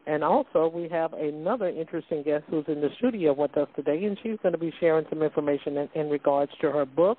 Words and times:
And 0.06 0.22
also, 0.22 0.70
we 0.72 0.88
have 0.88 1.12
another 1.14 1.68
interesting 1.68 2.22
guest 2.22 2.44
who's 2.48 2.64
in 2.68 2.80
the 2.80 2.90
studio 2.98 3.32
with 3.32 3.56
us 3.56 3.68
today, 3.74 4.04
and 4.04 4.16
she's 4.22 4.38
going 4.40 4.52
to 4.52 4.58
be 4.58 4.72
sharing 4.78 5.04
some 5.10 5.20
information 5.20 5.76
in, 5.78 5.88
in 5.96 6.08
regards 6.08 6.52
to 6.60 6.70
her 6.70 6.84
book 6.84 7.18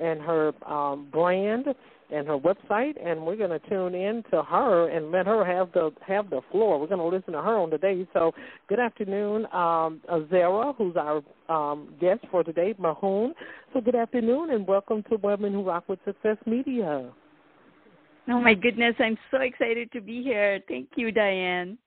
and 0.00 0.20
her 0.20 0.52
um, 0.68 1.06
brand 1.12 1.66
and 2.10 2.26
her 2.26 2.36
website. 2.36 2.94
And 3.00 3.24
we're 3.24 3.36
going 3.36 3.50
to 3.50 3.60
tune 3.68 3.94
in 3.94 4.24
to 4.32 4.42
her 4.42 4.88
and 4.88 5.12
let 5.12 5.26
her 5.26 5.44
have 5.44 5.70
the 5.72 5.92
have 6.04 6.28
the 6.28 6.40
floor. 6.50 6.80
We're 6.80 6.88
going 6.88 6.98
to 6.98 7.16
listen 7.16 7.34
to 7.34 7.40
her 7.40 7.56
on 7.56 7.70
today. 7.70 8.04
So, 8.12 8.32
good 8.68 8.80
afternoon, 8.80 9.46
um, 9.52 10.00
Zara, 10.28 10.72
who's 10.72 10.96
our 10.96 11.22
um, 11.48 11.94
guest 12.00 12.20
for 12.32 12.42
today, 12.42 12.74
Mahoon. 12.80 13.32
So, 13.72 13.80
good 13.80 13.94
afternoon, 13.94 14.50
and 14.50 14.66
welcome 14.66 15.04
to 15.04 15.18
Women 15.22 15.52
Who 15.52 15.62
Rock 15.62 15.84
with 15.88 16.00
Success 16.04 16.38
Media. 16.46 17.12
Oh 18.26 18.40
my 18.40 18.54
goodness, 18.54 18.96
I'm 18.98 19.18
so 19.30 19.42
excited 19.42 19.92
to 19.92 20.00
be 20.00 20.22
here. 20.22 20.58
Thank 20.66 20.88
you, 20.96 21.12
Diane. 21.12 21.78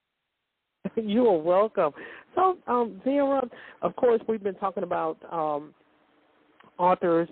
you 0.96 1.26
are 1.26 1.38
welcome. 1.38 1.92
So, 2.34 2.58
um, 2.66 3.00
Zara, 3.04 3.48
of 3.82 3.96
course, 3.96 4.20
we've 4.28 4.42
been 4.42 4.54
talking 4.54 4.82
about 4.82 5.18
um, 5.30 5.74
authors 6.78 7.28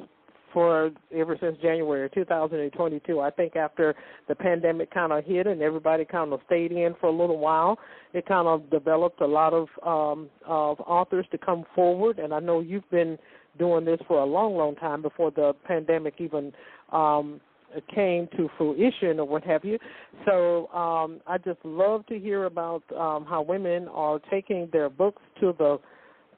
for 0.52 0.90
ever 1.14 1.36
since 1.40 1.56
January 1.60 2.08
2022. 2.14 3.20
I 3.20 3.30
think 3.30 3.56
after 3.56 3.94
the 4.28 4.34
pandemic 4.34 4.90
kind 4.92 5.12
of 5.12 5.24
hit 5.24 5.46
and 5.46 5.60
everybody 5.60 6.04
kind 6.04 6.32
of 6.32 6.40
stayed 6.46 6.72
in 6.72 6.94
for 7.00 7.08
a 7.08 7.12
little 7.12 7.38
while, 7.38 7.78
it 8.14 8.26
kind 8.26 8.48
of 8.48 8.70
developed 8.70 9.20
a 9.20 9.26
lot 9.26 9.52
of 9.52 9.68
um, 9.84 10.30
of 10.46 10.80
authors 10.80 11.26
to 11.32 11.38
come 11.38 11.64
forward. 11.74 12.18
And 12.18 12.32
I 12.32 12.40
know 12.40 12.60
you've 12.60 12.88
been 12.90 13.18
doing 13.58 13.84
this 13.84 14.00
for 14.08 14.20
a 14.20 14.24
long, 14.24 14.56
long 14.56 14.74
time 14.76 15.02
before 15.02 15.30
the 15.30 15.52
pandemic 15.66 16.14
even 16.18 16.52
um, 16.90 17.40
came 17.82 18.28
to 18.36 18.48
fruition 18.56 19.20
or 19.20 19.26
what 19.26 19.44
have 19.44 19.64
you. 19.64 19.78
So 20.26 20.68
um, 20.68 21.20
I 21.26 21.38
just 21.38 21.58
love 21.64 22.06
to 22.06 22.18
hear 22.18 22.44
about 22.44 22.82
um, 22.92 23.24
how 23.24 23.42
women 23.46 23.88
are 23.88 24.18
taking 24.30 24.68
their 24.72 24.88
books 24.88 25.22
to 25.40 25.54
the 25.58 25.78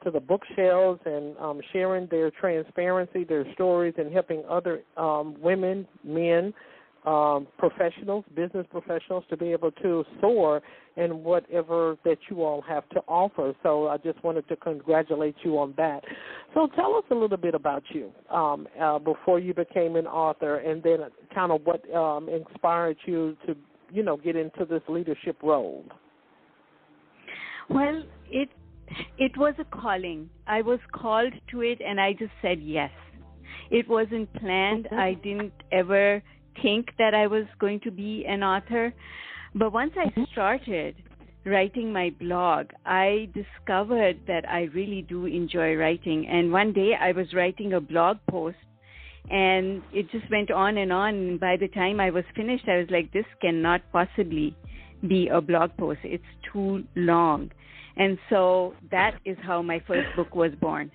to 0.04 0.12
the 0.12 0.21
bookshelves 0.21 1.00
and 1.06 1.37
um, 1.38 1.60
sharing 1.72 2.06
their 2.06 2.31
transparency, 2.31 3.25
their 3.25 3.44
stories, 3.54 3.94
and 3.99 4.12
helping 4.12 4.44
other 4.49 4.82
um, 4.97 5.34
women, 5.41 5.88
men, 6.04 6.54
um, 7.08 7.46
professionals, 7.56 8.24
business 8.36 8.66
professionals 8.70 9.24
to 9.30 9.36
be 9.36 9.50
able 9.52 9.70
to 9.70 10.04
soar 10.20 10.60
in 10.96 11.22
whatever 11.24 11.96
that 12.04 12.19
you 12.28 12.42
all 12.42 12.60
have 12.60 12.86
to 12.91 13.00
offer. 13.08 13.54
So 13.62 13.88
I 13.88 13.96
just 13.96 14.22
wanted 14.22 14.46
to 14.48 14.56
congratulate 14.56 15.36
you 15.42 15.58
on 15.58 15.72
that. 15.78 16.04
So 16.52 16.69
tell 16.76 16.94
us 16.96 17.04
a 17.10 17.14
little 17.14 17.38
bit 17.38 17.54
about 17.54 17.82
you 17.94 18.12
um, 18.30 18.69
uh, 18.78 18.98
before 18.98 19.38
you 19.38 19.54
became 19.54 19.96
an 19.96 20.06
author, 20.06 20.56
and 20.58 20.82
then 20.82 20.98
kind 21.34 21.50
of 21.50 21.62
what 21.64 21.82
um, 21.94 22.28
inspired 22.28 22.98
you 23.06 23.36
to, 23.46 23.56
you 23.90 24.02
know, 24.02 24.19
get 24.19 24.36
into 24.36 24.66
this 24.66 24.82
leadership 24.86 25.38
role. 25.42 25.84
Well, 27.70 28.02
it 28.30 28.50
it 29.19 29.36
was 29.36 29.54
a 29.58 29.64
calling. 29.64 30.28
I 30.46 30.62
was 30.62 30.80
called 30.92 31.32
to 31.52 31.62
it, 31.62 31.80
and 31.80 32.00
I 32.00 32.12
just 32.12 32.32
said 32.42 32.60
yes. 32.60 32.90
It 33.70 33.88
wasn't 33.88 34.32
planned. 34.34 34.88
I 34.92 35.14
didn't 35.14 35.52
ever 35.72 36.22
think 36.62 36.91
that 36.98 37.14
I 37.14 37.26
was 37.26 37.44
going 37.58 37.80
to 37.80 37.91
be 37.91 38.24
an 38.26 38.42
author. 38.42 38.92
But 39.54 39.72
once 39.72 39.92
I 39.96 40.06
mm-hmm. 40.06 40.24
started 40.32 40.96
writing 41.44 41.92
my 41.92 42.10
blog, 42.20 42.66
I 42.84 43.28
discovered 43.34 44.20
that 44.26 44.48
I 44.48 44.62
really 44.74 45.02
do 45.02 45.26
enjoy 45.26 45.74
writing. 45.76 46.26
And 46.28 46.52
one 46.52 46.72
day 46.72 46.92
I 47.00 47.12
was 47.12 47.32
writing 47.34 47.72
a 47.72 47.80
blog 47.80 48.19
post 48.30 48.56
and 49.30 49.82
it 49.92 50.10
just 50.10 50.30
went 50.30 50.50
on 50.50 50.78
and 50.78 50.92
on. 50.92 51.14
And 51.14 51.41
by 51.41 51.56
the 51.56 51.69
time 51.69 52.00
I 52.00 52.10
was 52.10 52.24
finished, 52.34 52.69
I 52.69 52.78
was 52.78 52.88
like, 52.90 53.12
this 53.12 53.26
cannot 53.40 53.82
possibly 53.92 54.56
be 55.06 55.28
a 55.28 55.40
blog 55.40 55.76
post. 55.76 56.00
It's 56.04 56.25
too 56.52 56.84
long. 56.96 57.50
And 57.96 58.19
so 58.30 58.75
that 58.90 59.19
is 59.25 59.36
how 59.42 59.60
my 59.62 59.82
first 59.86 60.08
book 60.16 60.34
was 60.34 60.52
born. 60.60 60.90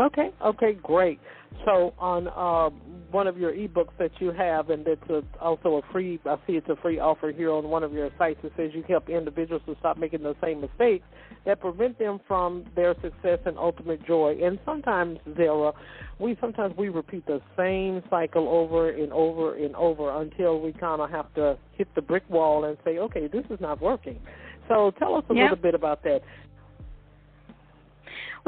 Okay, 0.00 0.30
okay, 0.44 0.74
great. 0.82 1.18
So 1.64 1.92
on 1.98 2.28
uh, 2.28 2.70
one 3.10 3.26
of 3.26 3.36
your 3.36 3.52
ebooks 3.52 3.96
that 3.98 4.10
you 4.20 4.30
have, 4.32 4.70
and 4.70 4.86
it's 4.86 5.10
a, 5.10 5.22
also 5.40 5.76
a 5.76 5.92
free. 5.92 6.20
I 6.24 6.36
see 6.46 6.52
it's 6.52 6.68
a 6.68 6.76
free 6.76 6.98
offer 7.00 7.32
here 7.32 7.50
on 7.50 7.64
one 7.68 7.82
of 7.82 7.92
your 7.92 8.10
sites. 8.18 8.38
It 8.44 8.52
says 8.56 8.70
you 8.74 8.84
help 8.86 9.08
individuals 9.08 9.62
to 9.66 9.74
stop 9.80 9.96
making 9.96 10.22
the 10.22 10.36
same 10.42 10.60
mistakes 10.60 11.04
that 11.46 11.60
prevent 11.60 11.98
them 11.98 12.20
from 12.28 12.64
their 12.76 12.94
success 13.02 13.38
and 13.46 13.58
ultimate 13.58 14.06
joy. 14.06 14.38
And 14.42 14.58
sometimes, 14.64 15.18
Zara, 15.36 15.72
we 16.18 16.36
sometimes 16.40 16.76
we 16.76 16.90
repeat 16.90 17.26
the 17.26 17.40
same 17.56 18.02
cycle 18.08 18.48
over 18.48 18.90
and 18.90 19.12
over 19.12 19.56
and 19.56 19.74
over 19.74 20.20
until 20.20 20.60
we 20.60 20.72
kind 20.72 21.00
of 21.00 21.10
have 21.10 21.32
to 21.34 21.58
hit 21.76 21.88
the 21.94 22.02
brick 22.02 22.28
wall 22.28 22.64
and 22.66 22.76
say, 22.84 22.98
okay, 22.98 23.26
this 23.26 23.44
is 23.50 23.60
not 23.60 23.80
working. 23.80 24.20
So 24.68 24.92
tell 24.98 25.14
us 25.16 25.24
a 25.30 25.34
yep. 25.34 25.50
little 25.50 25.62
bit 25.62 25.74
about 25.74 26.02
that. 26.04 26.20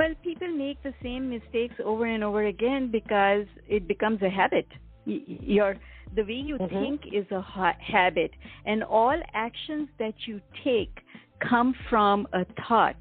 Well, 0.00 0.14
people 0.24 0.48
make 0.48 0.82
the 0.82 0.94
same 1.02 1.28
mistakes 1.28 1.74
over 1.84 2.06
and 2.06 2.24
over 2.24 2.46
again 2.46 2.90
because 2.90 3.44
it 3.68 3.86
becomes 3.86 4.22
a 4.22 4.30
habit. 4.30 4.66
Your 5.04 5.76
the 6.16 6.22
way 6.22 6.40
you 6.50 6.56
mm-hmm. 6.56 6.74
think 6.74 7.02
is 7.12 7.30
a 7.30 7.42
ha- 7.42 7.76
habit, 7.78 8.30
and 8.64 8.82
all 8.82 9.20
actions 9.34 9.90
that 9.98 10.14
you 10.26 10.40
take 10.64 10.90
come 11.46 11.74
from 11.90 12.26
a 12.32 12.46
thought. 12.66 12.96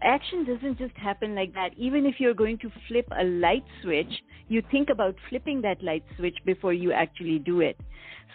Action 0.00 0.44
doesn't 0.44 0.78
just 0.78 0.96
happen 0.96 1.34
like 1.34 1.54
that. 1.54 1.70
Even 1.76 2.06
if 2.06 2.14
you're 2.20 2.34
going 2.34 2.58
to 2.58 2.70
flip 2.86 3.08
a 3.18 3.24
light 3.24 3.64
switch, 3.82 4.12
you 4.46 4.62
think 4.70 4.90
about 4.90 5.16
flipping 5.28 5.60
that 5.62 5.82
light 5.82 6.04
switch 6.16 6.38
before 6.46 6.72
you 6.72 6.92
actually 6.92 7.40
do 7.40 7.62
it. 7.62 7.76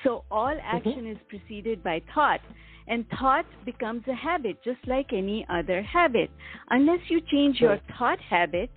So 0.04 0.26
all 0.30 0.54
mm-hmm. 0.54 0.76
action 0.78 1.04
mm-hmm. 1.04 1.12
is 1.12 1.18
preceded 1.30 1.82
by 1.82 2.02
thought. 2.14 2.42
And 2.88 3.06
thought 3.20 3.46
becomes 3.66 4.04
a 4.08 4.16
habit, 4.16 4.64
just 4.64 4.80
like 4.88 5.12
any 5.12 5.46
other 5.50 5.82
habit. 5.82 6.30
Unless 6.70 7.00
you 7.10 7.22
change 7.30 7.60
your 7.60 7.80
thought 7.98 8.20
habit, 8.20 8.72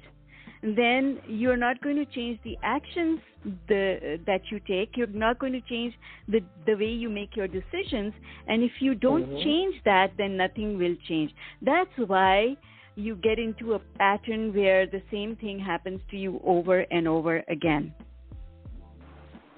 then 0.63 1.21
you're 1.27 1.57
not 1.57 1.81
going 1.81 1.97
to 1.97 2.05
change 2.05 2.39
the 2.45 2.57
actions 2.63 3.21
the, 3.69 4.19
that 4.27 4.43
you 4.51 4.61
take. 4.67 4.97
You're 4.97 5.07
not 5.07 5.39
going 5.39 5.53
to 5.53 5.61
change 5.63 5.95
the, 6.29 6.41
the 6.67 6.75
way 6.75 6.91
you 6.91 7.09
make 7.09 7.37
your 7.37 7.49
decisions. 7.49 8.13
And 8.47 8.63
if 8.63 8.73
you 8.81 8.95
don't 8.95 9.25
mm-hmm. 9.25 9.43
change 9.43 9.77
that, 9.85 10.13
then 10.19 10.37
nothing 10.37 10.77
will 10.77 10.97
change. 11.09 11.33
That's 11.63 11.91
why 12.07 12.57
you 12.97 13.17
get 13.17 13.39
into 13.39 13.75
a 13.75 13.79
pattern 13.99 14.53
where 14.55 14.87
the 14.87 15.03
same 15.11 15.37
thing 15.37 15.59
happens 15.59 16.01
to 16.11 16.17
you 16.17 16.41
over 16.45 16.81
and 16.91 17.09
over 17.09 17.43
again. 17.49 17.95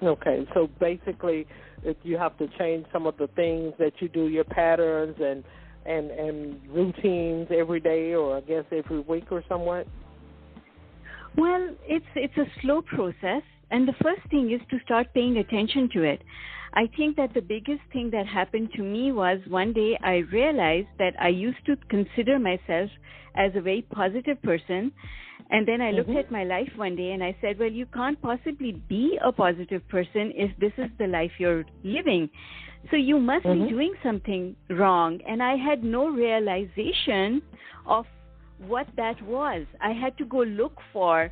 Okay, 0.01 0.45
so 0.53 0.69
basically, 0.79 1.47
if 1.85 1.97
you 2.03 2.17
have 2.17 2.37
to 2.37 2.47
change 2.59 2.85
some 2.91 3.07
of 3.07 3.17
the 3.17 3.27
things 3.35 3.73
that 3.79 3.93
you 3.99 4.07
do, 4.09 4.27
your 4.27 4.43
patterns 4.43 5.15
and 5.19 5.43
and 5.85 6.11
and 6.11 6.59
routines 6.69 7.47
every 7.51 7.79
day, 7.79 8.13
or 8.13 8.37
I 8.37 8.41
guess 8.41 8.65
every 8.71 9.01
week 9.01 9.31
or 9.31 9.43
somewhat. 9.49 9.87
Well, 11.35 11.75
it's 11.85 12.05
it's 12.15 12.37
a 12.37 12.45
slow 12.61 12.81
process, 12.81 13.43
and 13.71 13.87
the 13.87 13.95
first 14.01 14.21
thing 14.29 14.51
is 14.51 14.61
to 14.69 14.79
start 14.85 15.13
paying 15.13 15.37
attention 15.37 15.89
to 15.93 16.03
it. 16.03 16.21
I 16.75 16.89
think 16.97 17.17
that 17.17 17.33
the 17.33 17.41
biggest 17.41 17.81
thing 17.91 18.09
that 18.11 18.25
happened 18.25 18.69
to 18.75 18.81
me 18.81 19.11
was 19.11 19.39
one 19.47 19.73
day 19.73 19.97
I 20.03 20.23
realized 20.31 20.87
that 20.97 21.13
I 21.19 21.27
used 21.27 21.63
to 21.67 21.75
consider 21.87 22.39
myself 22.39 22.89
as 23.35 23.51
a 23.55 23.61
very 23.61 23.83
positive 23.93 24.41
person. 24.41 24.91
And 25.53 25.67
then 25.67 25.81
I 25.81 25.91
looked 25.91 26.09
Mhm. 26.09 26.19
at 26.19 26.31
my 26.31 26.43
life 26.43 26.75
one 26.77 26.95
day 26.95 27.11
and 27.11 27.23
I 27.23 27.35
said, 27.39 27.59
Well, 27.59 27.71
you 27.71 27.85
can't 27.85 28.19
possibly 28.21 28.71
be 28.73 29.17
a 29.21 29.31
positive 29.31 29.87
person 29.87 30.33
if 30.35 30.51
this 30.57 30.73
is 30.77 30.89
the 30.97 31.07
life 31.07 31.39
you're 31.39 31.65
living. 31.83 32.29
So 32.89 32.97
you 32.97 33.19
must 33.19 33.45
Mhm. 33.45 33.67
be 33.67 33.69
doing 33.75 33.93
something 34.03 34.55
wrong. 34.69 35.21
And 35.27 35.43
I 35.43 35.55
had 35.55 35.83
no 35.83 36.07
realization 36.09 37.41
of 37.85 38.07
what 38.57 38.87
that 38.95 39.21
was. 39.21 39.65
I 39.79 39.91
had 39.91 40.17
to 40.17 40.25
go 40.25 40.41
look 40.41 40.81
for 40.91 41.31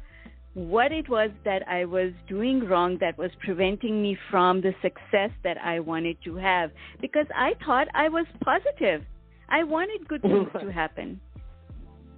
what 0.53 0.91
it 0.91 1.09
was 1.09 1.31
that 1.43 1.67
I 1.67 1.85
was 1.85 2.13
doing 2.27 2.59
wrong 2.69 2.97
that 2.99 3.17
was 3.17 3.31
preventing 3.45 4.01
me 4.01 4.15
from 4.29 4.61
the 4.61 4.73
success 4.81 5.31
that 5.43 5.57
I 5.73 5.79
wanted 5.79 6.17
to 6.25 6.35
have 6.35 6.71
because 6.99 7.27
I 7.33 7.53
thought 7.65 7.87
I 7.95 8.09
was 8.09 8.27
positive. 8.51 9.03
I 9.49 9.63
wanted 9.63 10.07
good 10.07 10.21
things 10.21 10.51
to 10.59 10.71
happen. 10.81 11.19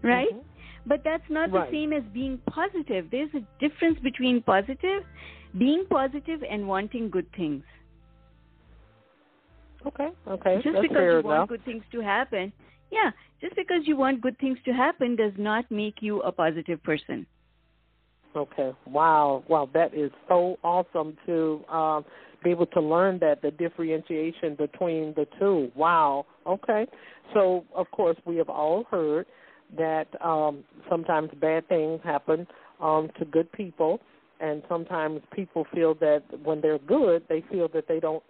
Right? 0.01 0.33
Mhm. 0.33 0.43
But 0.85 1.03
that's 1.03 1.27
not 1.29 1.51
Right. 1.51 1.69
the 1.69 1.77
same 1.77 1.93
as 1.93 2.03
being 2.13 2.37
positive. 2.49 3.09
There's 3.09 3.33
a 3.33 3.41
difference 3.59 3.99
between 3.99 4.41
positive, 4.41 5.03
being 5.57 5.85
positive, 5.89 6.43
and 6.43 6.67
wanting 6.67 7.09
good 7.09 7.31
things. 7.33 7.63
Okay. 9.85 10.09
Okay. 10.27 10.55
just 10.61 10.73
That's 10.73 10.81
because 10.87 11.03
you 11.03 11.19
enough. 11.19 11.23
want 11.25 11.49
good 11.49 11.65
things 11.65 11.83
to 11.91 12.01
happen, 12.01 12.53
yeah, 12.91 13.11
just 13.41 13.55
because 13.55 13.87
you 13.87 13.97
want 13.97 14.21
good 14.21 14.37
things 14.39 14.57
to 14.65 14.71
happen 14.71 15.15
does 15.15 15.33
not 15.37 15.69
make 15.71 16.01
you 16.01 16.21
a 16.21 16.31
positive 16.31 16.81
person. 16.83 17.25
Okay. 18.35 18.73
Wow. 18.85 19.43
Wow. 19.47 19.69
That 19.73 19.93
is 19.93 20.11
so 20.27 20.57
awesome 20.63 21.17
to 21.25 21.63
um, 21.69 22.05
be 22.43 22.51
able 22.51 22.65
to 22.67 22.81
learn 22.81 23.19
that 23.19 23.41
the 23.41 23.51
differentiation 23.51 24.55
between 24.55 25.13
the 25.15 25.27
two. 25.39 25.71
Wow. 25.75 26.25
Okay. 26.47 26.87
So 27.33 27.65
of 27.75 27.89
course 27.91 28.17
we 28.25 28.37
have 28.37 28.49
all 28.49 28.85
heard 28.89 29.25
that 29.77 30.07
um, 30.23 30.63
sometimes 30.89 31.29
bad 31.39 31.67
things 31.67 31.99
happen 32.03 32.47
um, 32.81 33.09
to 33.19 33.25
good 33.25 33.51
people, 33.51 33.99
and 34.39 34.61
sometimes 34.67 35.21
people 35.33 35.65
feel 35.73 35.93
that 35.95 36.23
when 36.43 36.61
they're 36.61 36.79
good, 36.79 37.23
they 37.29 37.43
feel 37.51 37.67
that 37.73 37.87
they 37.87 37.99
don't 37.99 38.23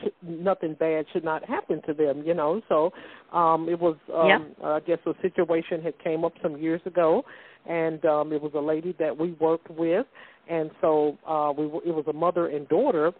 sh- 0.00 0.08
nothing 0.22 0.74
bad 0.74 1.06
should 1.12 1.24
not 1.24 1.44
happen 1.44 1.80
to 1.86 1.94
them, 1.94 2.22
you 2.24 2.34
know. 2.34 2.60
So 2.68 2.92
um 3.32 3.68
it 3.68 3.78
was 3.78 3.96
um 4.12 4.54
Yeah. 4.62 4.66
I 4.76 4.80
guess 4.80 4.98
a 5.06 5.14
situation 5.22 5.82
had 5.82 5.98
came 5.98 6.24
up 6.24 6.32
some 6.42 6.56
years 6.56 6.80
ago 6.86 7.24
and 7.66 8.04
um 8.04 8.32
it 8.32 8.40
was 8.40 8.52
a 8.54 8.60
lady 8.60 8.94
that 8.98 9.16
we 9.16 9.32
worked 9.32 9.70
with 9.70 10.06
and 10.48 10.70
so 10.80 11.16
uh 11.26 11.52
we 11.56 11.66
were- 11.66 11.82
it 11.84 11.94
was 11.94 12.06
a 12.08 12.12
mother 12.12 12.48
and 12.48 12.68
daughter 12.68 13.12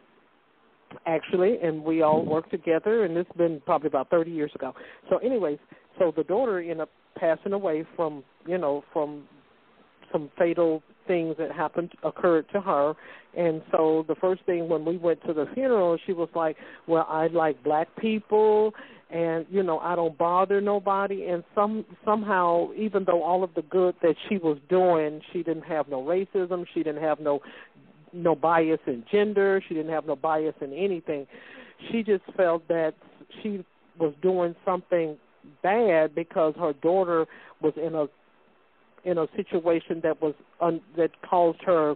actually 1.06 1.58
and 1.62 1.82
we 1.82 2.02
all 2.02 2.24
worked 2.24 2.50
together 2.50 3.04
and 3.04 3.16
it's 3.16 3.30
been 3.36 3.60
probably 3.66 3.88
about 3.88 4.10
30 4.10 4.30
years 4.30 4.52
ago. 4.54 4.74
So 5.10 5.18
anyways, 5.18 5.58
so 5.98 6.12
the 6.16 6.24
daughter 6.24 6.60
ended 6.60 6.80
up 6.80 6.90
passing 7.16 7.52
away 7.52 7.84
from, 7.96 8.24
you 8.46 8.58
know, 8.58 8.84
from 8.92 9.24
some 10.12 10.30
fatal 10.38 10.82
things 11.06 11.36
that 11.38 11.52
happened 11.52 11.92
occurred 12.02 12.46
to 12.52 12.60
her. 12.60 12.94
And 13.36 13.62
so 13.70 14.04
the 14.08 14.14
first 14.14 14.42
thing 14.46 14.68
when 14.68 14.84
we 14.84 14.96
went 14.96 15.20
to 15.26 15.34
the 15.34 15.46
funeral 15.54 15.98
she 16.06 16.12
was 16.12 16.28
like 16.34 16.56
well 16.86 17.04
i 17.08 17.26
like 17.26 17.62
black 17.64 17.88
people 17.98 18.72
and 19.10 19.44
you 19.50 19.62
know 19.62 19.80
i 19.80 19.94
don't 19.96 20.16
bother 20.16 20.60
nobody. 20.60 21.26
And 21.26 21.42
some 21.54 21.84
somehow 22.04 22.68
even 22.76 23.04
though 23.04 23.22
all 23.22 23.42
of 23.42 23.50
the 23.54 23.62
good 23.62 23.96
that 24.02 24.14
she 24.28 24.38
was 24.38 24.56
doing 24.68 25.20
she 25.32 25.42
didn't 25.42 25.64
have 25.64 25.88
no 25.88 26.02
racism 26.02 26.64
she 26.72 26.82
didn't 26.82 27.02
have 27.02 27.20
no 27.20 27.40
no 28.12 28.34
bias 28.34 28.80
in 28.86 29.04
gender 29.10 29.62
she 29.68 29.74
didn't 29.74 29.92
have 29.92 30.06
no 30.06 30.16
bias 30.16 30.54
in 30.60 30.72
anything. 30.72 31.26
She 31.90 32.02
just 32.02 32.24
felt 32.36 32.66
that 32.68 32.94
she 33.42 33.64
was 33.98 34.14
doing 34.22 34.54
something 34.64 35.18
bad 35.62 36.14
because 36.14 36.54
her 36.58 36.72
daughter 36.74 37.26
was 37.60 37.72
in 37.76 37.94
a 37.94 38.06
in 39.04 39.18
a 39.18 39.26
situation 39.36 40.00
that 40.02 40.20
was 40.22 40.34
un, 40.60 40.80
that 40.96 41.10
caused 41.28 41.60
her 41.62 41.94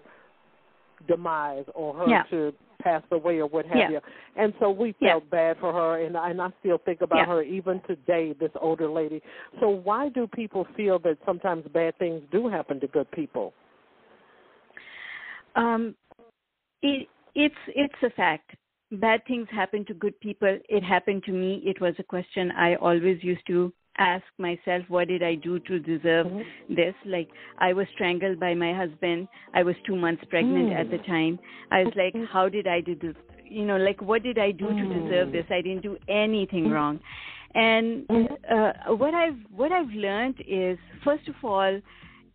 demise 1.06 1.64
or 1.74 1.94
her 1.94 2.08
Yeah. 2.08 2.22
to 2.24 2.54
pass 2.80 3.02
away 3.10 3.38
or 3.40 3.46
what 3.46 3.64
have 3.66 3.78
Yeah. 3.78 3.90
you. 3.90 4.00
And 4.36 4.54
so 4.60 4.70
we 4.70 4.94
Yeah. 5.00 5.12
felt 5.14 5.30
bad 5.30 5.58
for 5.58 5.72
her 5.72 6.02
and 6.04 6.16
I, 6.16 6.30
and 6.30 6.40
I 6.40 6.50
still 6.60 6.78
think 6.78 7.00
about 7.00 7.18
Yeah. 7.18 7.26
her 7.26 7.42
even 7.42 7.80
today, 7.82 8.34
this 8.34 8.52
older 8.56 8.88
lady. 8.88 9.22
So 9.58 9.68
why 9.68 10.10
do 10.10 10.26
people 10.26 10.64
feel 10.76 10.98
that 11.00 11.18
sometimes 11.24 11.66
bad 11.68 11.96
things 11.96 12.22
do 12.30 12.46
happen 12.46 12.78
to 12.80 12.86
good 12.86 13.10
people? 13.10 13.52
Um, 15.56 15.96
it, 16.82 17.08
it's 17.34 17.56
it's 17.68 18.02
a 18.02 18.10
fact. 18.10 18.54
Bad 18.90 19.20
things 19.26 19.46
happen 19.50 19.84
to 19.86 19.94
good 19.94 20.18
people. 20.20 20.58
It 20.68 20.82
happened 20.82 21.24
to 21.24 21.32
me. 21.32 21.62
It 21.64 21.80
was 21.80 21.94
a 21.98 22.02
question 22.02 22.50
I 22.52 22.76
always 22.76 23.22
used 23.22 23.46
to 23.48 23.72
ask 24.00 24.24
myself 24.38 24.84
what 24.86 25.08
did 25.08 25.24
i 25.24 25.34
do 25.34 25.58
to 25.58 25.80
deserve 25.80 26.28
Mhm. 26.28 26.44
this? 26.76 26.94
Like 27.04 27.28
i 27.58 27.72
was 27.72 27.88
strangled 27.94 28.38
by 28.38 28.54
my 28.54 28.72
husband. 28.72 29.26
I 29.54 29.64
was 29.64 29.74
2 29.84 29.96
months 29.96 30.24
pregnant 30.30 30.70
Mm. 30.70 30.76
at 30.80 30.90
the 30.90 30.98
time. 30.98 31.38
I 31.72 31.82
was 31.84 31.96
like 31.96 32.14
how 32.26 32.48
did 32.48 32.68
i 32.68 32.80
do 32.80 32.94
this? 32.94 33.16
You 33.44 33.64
know 33.64 33.76
like 33.76 34.00
what 34.00 34.22
did 34.22 34.38
i 34.38 34.52
do 34.52 34.68
to 34.68 34.84
deserve 34.98 35.32
this? 35.32 35.46
I 35.50 35.60
didn't 35.60 35.82
do 35.82 35.98
anything 36.08 36.70
wrong. 36.70 37.00
And 37.56 38.06
uh, 38.56 38.72
what 39.02 39.14
i've 39.14 39.40
what 39.50 39.72
i've 39.72 39.90
learned 40.06 40.36
is 40.46 40.78
first 41.02 41.26
of 41.28 41.44
all 41.44 41.80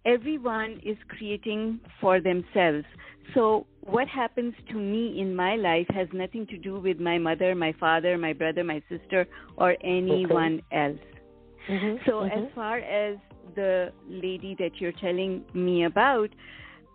everyone 0.06 0.79
is 0.83 0.97
creating 1.07 1.79
for 2.01 2.19
themselves. 2.19 2.85
So 3.33 3.65
what 3.85 4.07
happens 4.07 4.53
to 4.69 4.75
me 4.75 5.19
in 5.19 5.35
my 5.35 5.56
life 5.56 5.88
has 5.89 6.07
nothing 6.13 6.47
to 6.47 6.57
do 6.57 6.80
with 6.80 7.00
my 7.00 7.18
mother 7.18 7.53
my 7.56 7.74
father 7.80 8.18
my 8.18 8.33
brother 8.33 8.63
my 8.63 8.81
sister 8.89 9.27
or 9.57 9.75
anyone 9.83 10.62
else 10.71 11.00
Mhm. 11.68 12.06
so 12.06 12.21
Mhm. 12.21 12.47
as 12.47 12.53
far 12.53 12.77
as 12.80 13.18
the 13.56 13.91
lady 14.07 14.56
that 14.59 14.80
you're 14.80 14.94
telling 14.94 15.44
me 15.53 15.83
about, 15.85 16.30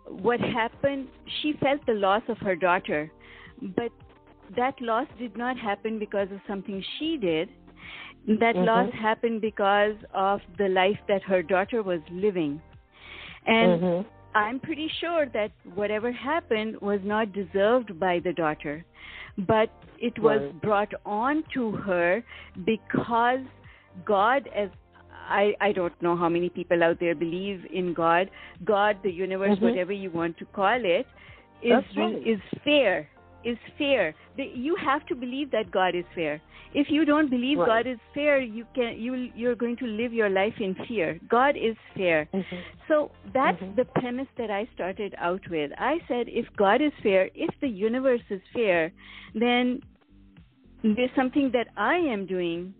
what 0.05 0.39
happened, 0.39 1.07
she 1.41 1.53
felt 1.53 1.85
the 1.85 1.93
loss 1.93 2.23
of 2.27 2.37
her 2.39 2.55
daughter, 2.55 3.11
but 3.75 3.91
that 4.55 4.79
loss 4.81 5.07
did 5.17 5.37
not 5.37 5.57
happen 5.57 5.99
because 5.99 6.31
of 6.31 6.39
something 6.47 6.83
she 6.97 7.17
did. 7.17 7.49
That 8.27 8.55
Mhm. 8.55 8.65
loss 8.65 8.91
happened 8.93 9.41
because 9.41 9.95
of 10.13 10.41
the 10.57 10.67
life 10.67 10.99
that 11.07 11.23
her 11.23 11.41
daughter 11.41 11.83
was 11.83 12.01
living. 12.11 12.61
And 13.45 13.81
Mhm. 13.81 14.05
I'm 14.35 14.59
pretty 14.59 14.89
sure 14.99 15.25
that 15.33 15.51
whatever 15.73 16.11
happened 16.11 16.79
was 16.81 16.99
not 17.03 17.33
deserved 17.33 17.99
by 17.99 18.19
the 18.19 18.33
daughter, 18.33 18.85
but 19.39 19.69
it 19.99 20.17
was 20.19 20.41
Right. 20.41 20.61
brought 20.61 20.93
on 21.05 21.43
to 21.53 21.71
her 21.71 22.23
because 22.65 23.41
God, 24.05 24.47
as 24.55 24.69
I, 25.29 25.55
I 25.61 25.71
don't 25.73 25.99
know 26.01 26.15
how 26.15 26.27
many 26.27 26.49
people 26.49 26.83
out 26.83 26.99
there 26.99 27.13
believe 27.13 27.65
in 27.71 27.93
God, 27.93 28.31
God, 28.63 28.97
the 29.03 29.11
universe, 29.11 29.59
Mhm. 29.59 29.61
whatever 29.61 29.93
you 29.93 30.09
want 30.09 30.37
to 30.37 30.45
call 30.45 30.83
it, 30.83 31.07
is 31.61 31.97
right. 31.97 32.15
is 32.25 32.39
fair. 32.63 33.09
Is 33.43 33.57
fair. 33.77 34.13
You 34.35 34.75
have 34.75 35.05
to 35.07 35.15
believe 35.15 35.51
that 35.51 35.71
God 35.71 35.95
is 35.95 36.03
fair. 36.13 36.41
If 36.73 36.87
you 36.89 37.05
don't 37.05 37.29
believe 37.29 37.57
Right. 37.57 37.83
God 37.83 37.87
is 37.87 37.99
fair, 38.13 38.39
you 38.39 38.65
can 38.75 38.99
you 38.99 39.13
you're 39.33 39.55
going 39.55 39.77
to 39.77 39.87
live 39.87 40.13
your 40.13 40.29
life 40.29 40.59
in 40.59 40.75
fear. 40.87 41.19
God 41.29 41.55
is 41.55 41.77
fair. 41.95 42.27
Mhm. 42.33 42.63
So 42.87 43.11
that's 43.33 43.61
Mhm. 43.61 43.75
the 43.75 43.85
premise 43.85 44.27
that 44.35 44.51
I 44.51 44.65
started 44.73 45.15
out 45.17 45.47
with. 45.49 45.71
I 45.77 45.99
said, 46.07 46.27
if 46.27 46.53
God 46.55 46.81
is 46.81 46.93
fair, 47.01 47.29
if 47.33 47.49
the 47.61 47.69
universe 47.69 48.25
is 48.29 48.41
fair, 48.53 48.91
then 49.33 49.81
there's 50.83 51.13
something 51.15 51.51
that 51.51 51.69
I 51.77 51.95
am 51.95 52.25
doing 52.25 52.73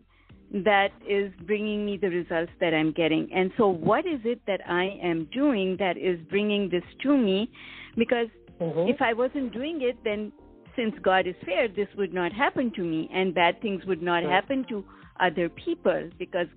that 0.52 0.92
is 1.06 1.32
bringing 1.46 1.86
me 1.86 1.98
the 1.98 2.10
results 2.10 2.52
that 2.60 2.74
I'm 2.74 2.92
getting. 2.92 3.32
And 3.32 3.52
so, 3.56 3.70
what 3.70 4.06
is 4.06 4.20
it 4.26 4.42
that 4.46 4.62
I 4.68 4.86
am 5.02 5.26
doing 5.26 5.78
that 5.78 5.98
is 5.98 6.20
bringing 6.24 6.70
this 6.70 6.84
to 7.04 7.18
me? 7.18 7.50
Because 7.96 8.30
Mhm. 8.60 8.90
if 8.90 9.02
I 9.02 9.14
wasn't 9.14 9.54
doing 9.54 9.82
it, 9.82 10.04
then 10.04 10.32
since 10.80 10.96
God 11.02 11.28
is 11.28 11.36
fair, 11.46 11.68
this 11.68 11.88
would 11.98 12.14
not 12.14 12.32
happen 12.32 12.72
to 12.76 12.82
me, 12.82 13.10
and 13.14 13.36
bad 13.36 13.62
things 13.62 13.86
would 13.86 14.02
not 14.02 14.24
Right. 14.24 14.32
happen 14.32 14.64
to 14.70 14.84
other 15.20 15.50
people 15.50 16.10
because 16.18 16.48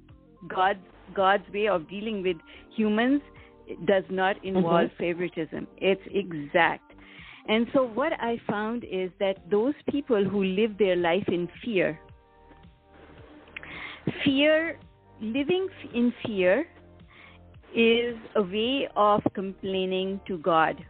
God's 0.46 0.86
God's 1.14 1.48
way 1.52 1.66
of 1.68 1.88
dealing 1.88 2.22
with 2.22 2.38
humans 2.76 3.20
does 3.84 4.04
not 4.08 4.36
mm-hmm. 4.36 4.56
involve 4.56 4.92
favoritism. 4.98 5.66
It's 5.76 6.06
exact. 6.22 6.92
And 7.48 7.66
so 7.72 7.82
what 8.00 8.12
I 8.30 8.38
found 8.48 8.84
is 8.84 9.10
that 9.18 9.38
those 9.50 9.74
people 9.90 10.24
who 10.24 10.44
live 10.44 10.78
their 10.78 10.96
life 10.96 11.28
in 11.28 11.48
fear, 11.64 11.98
fear, 14.24 14.78
living 15.20 15.68
in 15.92 16.12
fear 16.24 16.66
is 17.74 18.16
a 18.36 18.42
way 18.42 18.88
of 18.94 19.22
complaining 19.34 20.20
to 20.28 20.38
God 20.38 20.84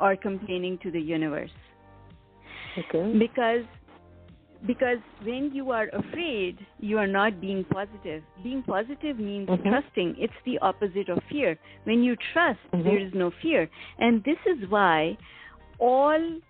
or 0.00 0.14
complaining 0.16 0.78
to 0.84 0.90
the 0.92 1.00
universe 1.00 1.56
Okay. 2.76 3.18
because 3.18 3.64
because 4.66 4.98
when 5.22 5.52
you 5.54 5.70
are 5.70 5.88
afraid, 5.92 6.58
you 6.80 6.98
are 6.98 7.06
not 7.06 7.40
being 7.40 7.64
positive. 7.64 8.24
Being 8.42 8.62
positive 8.62 9.18
means 9.18 9.48
Mhm. 9.48 9.62
trusting. 9.62 10.16
It's 10.18 10.40
the 10.44 10.58
opposite 10.58 11.08
of 11.08 11.22
fear. 11.24 11.56
When 11.84 12.02
you 12.02 12.16
trust, 12.16 12.58
Mhm. 12.72 12.82
there 12.82 12.98
is 12.98 13.14
no 13.14 13.30
fear. 13.30 13.70
And 13.98 14.24
this 14.24 14.38
is 14.46 14.68
why 14.68 15.16
all 15.78 16.40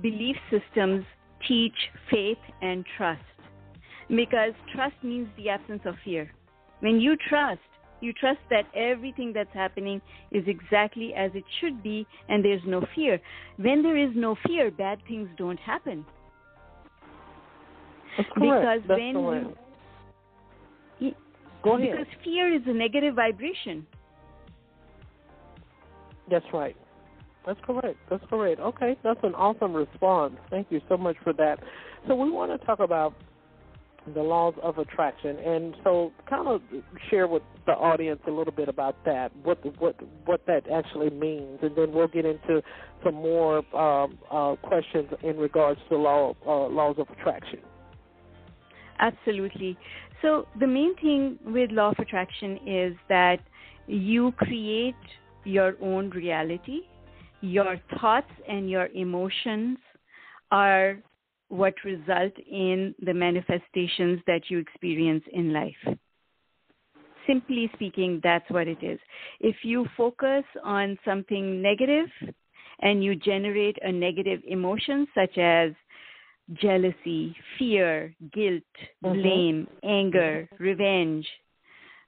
belief 0.00 0.36
systems 0.50 1.04
teach 1.46 1.90
faith 2.10 2.38
and 2.62 2.86
trust. 2.96 3.22
Because 4.08 4.54
trust 4.72 4.96
means 5.02 5.28
the 5.36 5.50
absence 5.50 5.84
of 5.84 5.98
fear. 5.98 6.32
When 6.80 7.00
you 7.00 7.16
trust, 7.16 7.60
you 8.00 8.12
trust 8.12 8.40
that 8.50 8.64
everything 8.74 9.32
that's 9.32 9.52
happening 9.52 10.00
is 10.30 10.44
exactly 10.46 11.14
as 11.14 11.30
it 11.34 11.44
should 11.60 11.82
be 11.82 12.06
and 12.28 12.44
there's 12.44 12.62
no 12.66 12.84
fear. 12.94 13.20
When 13.56 13.82
there 13.82 13.96
is 13.96 14.10
no 14.14 14.36
fear, 14.46 14.70
bad 14.70 14.98
things 15.08 15.28
don't 15.36 15.58
happen. 15.58 16.04
That's 18.16 18.28
correct. 18.34 18.60
Because 18.60 18.80
That's 18.88 19.00
when 19.00 19.12
correct. 19.14 19.58
you- 20.98 21.14
Go 21.62 21.76
ahead. 21.76 21.90
Because 21.90 22.06
fear 22.22 22.52
is 22.54 22.62
a 22.66 22.72
negative 22.72 23.14
vibration. 23.16 23.86
That's 26.30 26.44
right. 26.52 26.76
That's 27.46 27.58
correct. 27.62 27.96
That's 28.10 28.24
correct. 28.28 28.60
Okay, 28.60 28.96
that's 29.02 29.20
an 29.22 29.34
awesome 29.34 29.72
response. 29.72 30.34
Thank 30.50 30.70
you 30.70 30.80
so 30.88 30.96
much 30.96 31.16
for 31.24 31.32
that. 31.32 31.58
So 32.06 32.14
we 32.14 32.30
want 32.30 32.58
to 32.58 32.64
talk 32.66 32.80
about 32.80 33.14
the 34.14 34.22
laws 34.22 34.54
of 34.62 34.78
attraction, 34.78 35.36
and 35.38 35.74
so 35.84 36.12
kind 36.28 36.48
of 36.48 36.60
share 37.10 37.26
with 37.26 37.42
the 37.66 37.72
audience 37.72 38.20
a 38.26 38.30
little 38.30 38.52
bit 38.52 38.68
about 38.68 38.96
that, 39.04 39.34
what 39.42 39.58
what 39.80 39.96
what 40.24 40.46
that 40.46 40.68
actually 40.70 41.10
means, 41.10 41.58
and 41.62 41.74
then 41.76 41.92
we'll 41.92 42.08
get 42.08 42.24
into 42.24 42.62
some 43.04 43.14
more 43.14 43.58
um, 43.76 44.18
uh, 44.30 44.56
questions 44.62 45.08
in 45.22 45.36
regards 45.36 45.80
to 45.88 45.96
law 45.96 46.34
uh, 46.46 46.66
laws 46.68 46.96
of 46.98 47.08
attraction. 47.10 47.60
Absolutely. 48.98 49.78
So 50.22 50.46
the 50.58 50.66
main 50.66 50.96
thing 50.96 51.38
with 51.44 51.70
law 51.70 51.90
of 51.90 51.98
attraction 51.98 52.58
is 52.66 52.94
that 53.08 53.38
you 53.86 54.32
create 54.32 54.94
your 55.44 55.74
own 55.80 56.10
reality. 56.10 56.80
Your 57.40 57.76
thoughts 58.00 58.30
and 58.48 58.68
your 58.68 58.88
emotions 58.88 59.78
are 60.50 60.98
what 61.48 61.74
result 61.84 62.32
in 62.50 62.94
the 63.02 63.14
manifestations 63.14 64.20
that 64.26 64.50
you 64.50 64.58
experience 64.58 65.24
in 65.32 65.52
life. 65.52 65.96
Simply 67.26 67.70
speaking, 67.74 68.20
that's 68.22 68.48
what 68.50 68.68
it 68.68 68.82
is. 68.82 68.98
If 69.40 69.56
you 69.62 69.86
focus 69.96 70.44
on 70.64 70.98
something 71.04 71.60
negative 71.60 72.08
and 72.80 73.04
you 73.04 73.14
generate 73.16 73.76
a 73.82 73.92
negative 73.92 74.40
emotion 74.46 75.06
such 75.14 75.36
as 75.36 75.72
jealousy, 76.54 77.36
fear, 77.58 78.14
guilt, 78.32 78.62
Mhm. 79.02 79.12
blame, 79.14 79.68
anger, 79.82 80.48
revenge, 80.58 81.28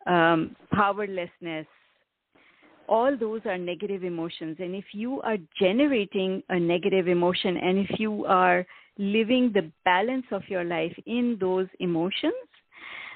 um, 0.06 0.56
powerlessness. 0.73 1.66
All 2.88 3.16
those 3.16 3.44
are 3.47 3.59
negative 3.59 4.02
emotions. 4.02 4.59
And 4.59 4.75
if 4.75 4.94
you 4.94 5.20
are 5.23 5.37
generating 5.59 6.42
a 6.49 6.59
negative 6.59 7.06
emotion 7.09 7.56
and 7.59 7.78
if 7.78 8.00
you 8.00 8.25
are 8.25 8.66
living 9.00 9.50
the 9.52 9.71
balance 9.85 10.26
of 10.30 10.42
your 10.49 10.62
life 10.62 10.95
in 11.07 11.38
those 11.40 11.66
emotions, 11.80 12.35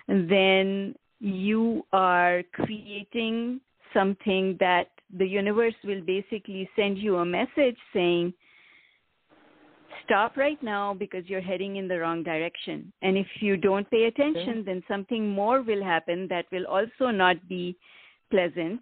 then 0.09 0.95
you 1.21 1.85
are 1.93 2.43
creating 2.55 3.61
something 3.93 4.57
that 4.59 4.89
the 5.19 5.27
universe 5.27 5.75
will 5.85 6.01
basically 6.01 6.69
send 6.75 6.99
you 6.99 7.19
a 7.19 7.25
message 7.25 7.77
saying, 7.93 8.33
stop 10.05 10.37
right 10.37 10.61
now 10.63 10.95
because 10.95 11.25
you're 11.27 11.41
heading 11.41 11.77
in 11.77 11.87
the 11.87 11.99
wrong 11.99 12.23
direction. 12.23 12.93
And 13.03 13.17
if 13.17 13.27
you 13.41 13.57
don't 13.57 13.89
pay 13.91 14.05
attention, 14.05 14.65
then 14.65 14.83
something 14.89 15.29
more 15.29 15.63
will 15.63 15.83
happen 15.83 16.27
that 16.29 16.47
will 16.51 16.67
also 16.67 17.11
not 17.11 17.37
be 17.49 17.77
pleasant. 18.31 18.81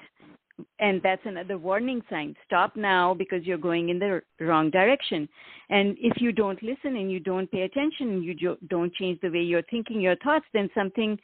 And 0.80 1.00
that's 1.02 1.22
another 1.24 1.58
warning 1.58 2.02
sign. 2.10 2.36
Stop 2.46 2.76
now 2.76 3.14
because 3.14 3.44
you're 3.44 3.58
going 3.58 3.88
in 3.88 3.98
the 3.98 4.22
wrong 4.40 4.70
direction. 4.70 5.28
And 5.70 5.96
if 6.00 6.20
you 6.20 6.32
don't 6.32 6.62
listen 6.62 6.96
and 6.96 7.10
you 7.10 7.20
don't 7.20 7.50
pay 7.50 7.62
attention, 7.62 8.22
you 8.22 8.56
don't 8.68 8.92
change 8.94 9.18
the 9.20 9.30
way 9.30 9.40
you're 9.40 9.62
thinking 9.70 10.00
your 10.00 10.16
thoughts, 10.16 10.44
then 10.52 10.68
something 10.74 11.18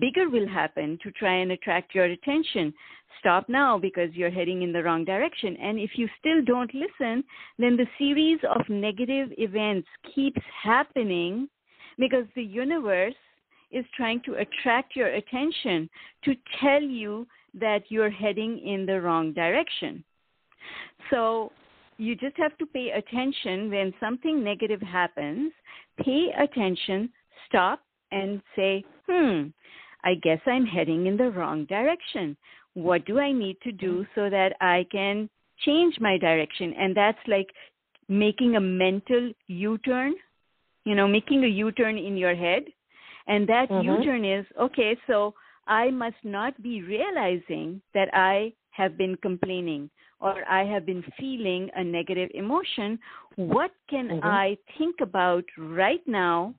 bigger 0.00 0.28
will 0.28 0.48
happen 0.48 0.98
to 1.02 1.10
try 1.12 1.34
and 1.36 1.52
attract 1.52 1.94
your 1.94 2.04
attention. 2.04 2.74
Stop 3.20 3.48
now 3.48 3.78
because 3.78 4.10
you're 4.12 4.30
heading 4.30 4.62
in 4.62 4.72
the 4.72 4.82
wrong 4.82 5.04
direction. 5.04 5.56
And 5.56 5.78
if 5.78 5.92
you 5.96 6.08
still 6.18 6.42
don't 6.44 6.72
listen, 6.74 7.24
then 7.58 7.76
the 7.76 7.86
series 7.98 8.40
of 8.54 8.68
negative 8.68 9.28
events 9.38 9.88
keeps 10.14 10.40
happening 10.62 11.48
because 11.98 12.26
the 12.34 12.42
universe 12.42 13.14
is 13.70 13.84
trying 13.96 14.20
to 14.24 14.34
attract 14.34 14.94
your 14.94 15.08
attention 15.08 15.88
to 16.24 16.34
tell 16.60 16.82
you 16.82 17.26
that 17.58 17.82
you're 17.88 18.10
heading 18.10 18.58
in 18.58 18.86
the 18.86 19.00
wrong 19.00 19.32
direction. 19.32 20.04
So 21.10 21.52
you 21.98 22.16
just 22.16 22.36
have 22.36 22.56
to 22.58 22.66
pay 22.66 22.90
attention 22.90 23.70
when 23.70 23.94
something 24.00 24.42
negative 24.42 24.80
happens. 24.80 25.52
Pay 26.04 26.32
attention, 26.38 27.10
stop, 27.46 27.80
and 28.10 28.42
say, 28.56 28.84
hmm, 29.08 29.48
I 30.02 30.14
guess 30.22 30.40
I'm 30.46 30.66
heading 30.66 31.06
in 31.06 31.16
the 31.16 31.30
wrong 31.30 31.64
direction. 31.66 32.36
What 32.74 33.04
do 33.06 33.20
I 33.20 33.30
need 33.32 33.60
to 33.62 33.72
do 33.72 34.04
so 34.14 34.28
that 34.28 34.56
I 34.60 34.86
can 34.90 35.30
change 35.64 35.94
my 36.00 36.18
direction? 36.18 36.74
And 36.76 36.96
that's 36.96 37.18
like 37.28 37.46
making 38.08 38.56
a 38.56 38.60
mental 38.60 39.32
U 39.46 39.78
turn, 39.78 40.14
you 40.84 40.94
know, 40.94 41.06
making 41.06 41.44
a 41.44 41.48
U 41.48 41.70
turn 41.72 41.96
in 41.96 42.16
your 42.16 42.34
head. 42.34 42.64
And 43.26 43.46
that 43.46 43.70
Mhm. 43.70 43.84
U 43.84 44.04
turn 44.04 44.24
is 44.24 44.46
okay, 44.58 44.96
so 45.06 45.34
I 45.66 45.90
must 45.90 46.22
not 46.24 46.60
be 46.62 46.82
realizing 46.82 47.80
that 47.94 48.08
I 48.12 48.52
have 48.70 48.96
been 48.96 49.16
complaining 49.16 49.90
or 50.20 50.44
I 50.48 50.64
have 50.64 50.84
been 50.86 51.02
feeling 51.18 51.70
a 51.74 51.84
negative 51.84 52.30
emotion. 52.34 52.98
What 53.36 53.72
can 53.88 54.08
Mhm. 54.10 54.22
I 54.22 54.58
think 54.78 55.00
about 55.00 55.44
right 55.56 56.06
now 56.06 56.54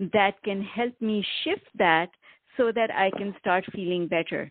that 0.00 0.40
can 0.42 0.62
help 0.62 1.00
me 1.00 1.22
shift 1.42 1.68
that 1.76 2.10
so 2.56 2.72
that 2.72 2.90
I 2.90 3.10
can 3.10 3.34
start 3.38 3.64
feeling 3.72 4.06
better? 4.06 4.50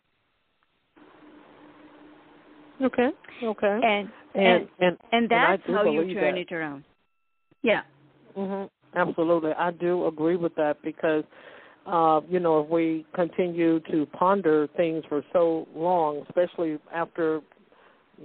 Okay. 2.82 3.12
Okay. 3.42 3.80
And 3.84 4.10
and 4.36 4.46
and 4.46 4.70
and, 4.80 4.98
and 5.12 5.30
that's 5.30 5.66
do 5.66 5.74
how 5.74 5.84
you 5.84 6.14
turn 6.14 6.36
that. 6.36 6.42
it 6.42 6.52
around. 6.52 6.84
Yeah. 7.62 7.84
hmm 8.36 8.66
Absolutely, 8.96 9.54
I 9.54 9.72
do 9.72 10.06
agree 10.06 10.36
with 10.36 10.54
that 10.56 10.80
because, 10.84 11.24
uh, 11.86 12.22
you 12.30 12.40
know, 12.40 12.62
if 12.62 12.70
we 12.70 13.06
continue 13.14 13.80
to 13.92 14.06
ponder 14.08 14.68
things 14.78 15.04
for 15.10 15.24
so 15.34 15.68
long, 15.76 16.24
especially 16.30 16.78
after 16.94 17.42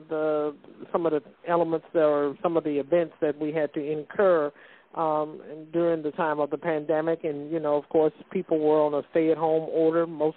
the 0.09 0.55
some 0.93 1.07
of 1.07 1.13
the 1.13 1.23
elements 1.49 1.87
that 1.93 2.05
or 2.05 2.37
some 2.43 2.57
of 2.57 2.65
the 2.65 2.79
events 2.79 3.15
that 3.21 3.39
we 3.39 3.53
had 3.53 3.73
to 3.75 3.81
incur 3.81 4.53
um, 4.95 5.41
during 5.73 6.03
the 6.03 6.11
time 6.13 6.39
of 6.41 6.51
the 6.51 6.59
pandemic, 6.59 7.25
and 7.25 7.51
you 7.51 7.59
know, 7.59 7.77
of 7.77 7.89
course, 7.89 8.13
people 8.31 8.59
were 8.59 8.81
on 8.81 8.95
a 8.95 9.03
stay-at-home 9.11 9.69
order. 9.71 10.07
Most 10.07 10.37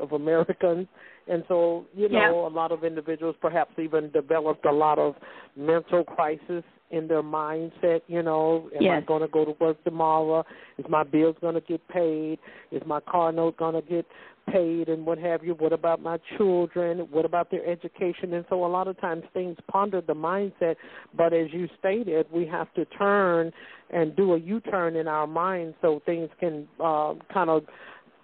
of 0.00 0.12
Americans, 0.12 0.86
and 1.28 1.44
so 1.48 1.84
you 1.94 2.08
know, 2.08 2.18
Yeah. 2.18 2.30
a 2.30 2.54
lot 2.54 2.72
of 2.72 2.84
individuals 2.84 3.36
perhaps 3.40 3.72
even 3.78 4.10
developed 4.10 4.64
a 4.64 4.72
lot 4.72 4.98
of 4.98 5.16
mental 5.56 6.04
crisis 6.04 6.64
in 6.90 7.08
their 7.08 7.22
mindset. 7.22 8.00
You 8.08 8.22
know, 8.22 8.70
am 8.74 8.82
I 8.90 9.00
going 9.00 9.22
to 9.22 9.28
go 9.28 9.44
to 9.44 9.54
work 9.60 9.82
tomorrow? 9.84 10.44
Is 10.78 10.86
my 10.88 11.04
bills 11.04 11.36
going 11.40 11.54
to 11.54 11.60
get 11.60 11.86
paid? 11.88 12.38
Is 12.70 12.82
my 12.86 13.00
car 13.00 13.32
note 13.32 13.56
going 13.56 13.74
to 13.74 13.88
get 13.88 14.06
paid 14.50 14.88
and 14.88 15.06
what 15.06 15.18
have 15.18 15.44
you? 15.44 15.54
What 15.54 15.72
about 15.72 16.02
my 16.02 16.18
children? 16.36 17.06
What 17.10 17.24
about 17.24 17.50
their 17.50 17.64
education? 17.66 18.34
And 18.34 18.44
so 18.48 18.64
a 18.64 18.66
lot 18.66 18.88
of 18.88 19.00
times 19.00 19.24
things 19.32 19.56
ponder 19.70 20.00
the 20.00 20.14
mindset, 20.14 20.76
but 21.16 21.32
as 21.32 21.48
you 21.52 21.68
stated, 21.78 22.26
we 22.32 22.46
have 22.46 22.72
to 22.74 22.84
turn 22.86 23.52
and 23.90 24.14
do 24.16 24.34
a 24.34 24.38
U-turn 24.38 24.96
in 24.96 25.08
our 25.08 25.26
minds 25.26 25.76
so 25.82 26.00
things 26.06 26.30
can 26.38 26.66
uh, 26.82 27.14
kind 27.32 27.50
of 27.50 27.64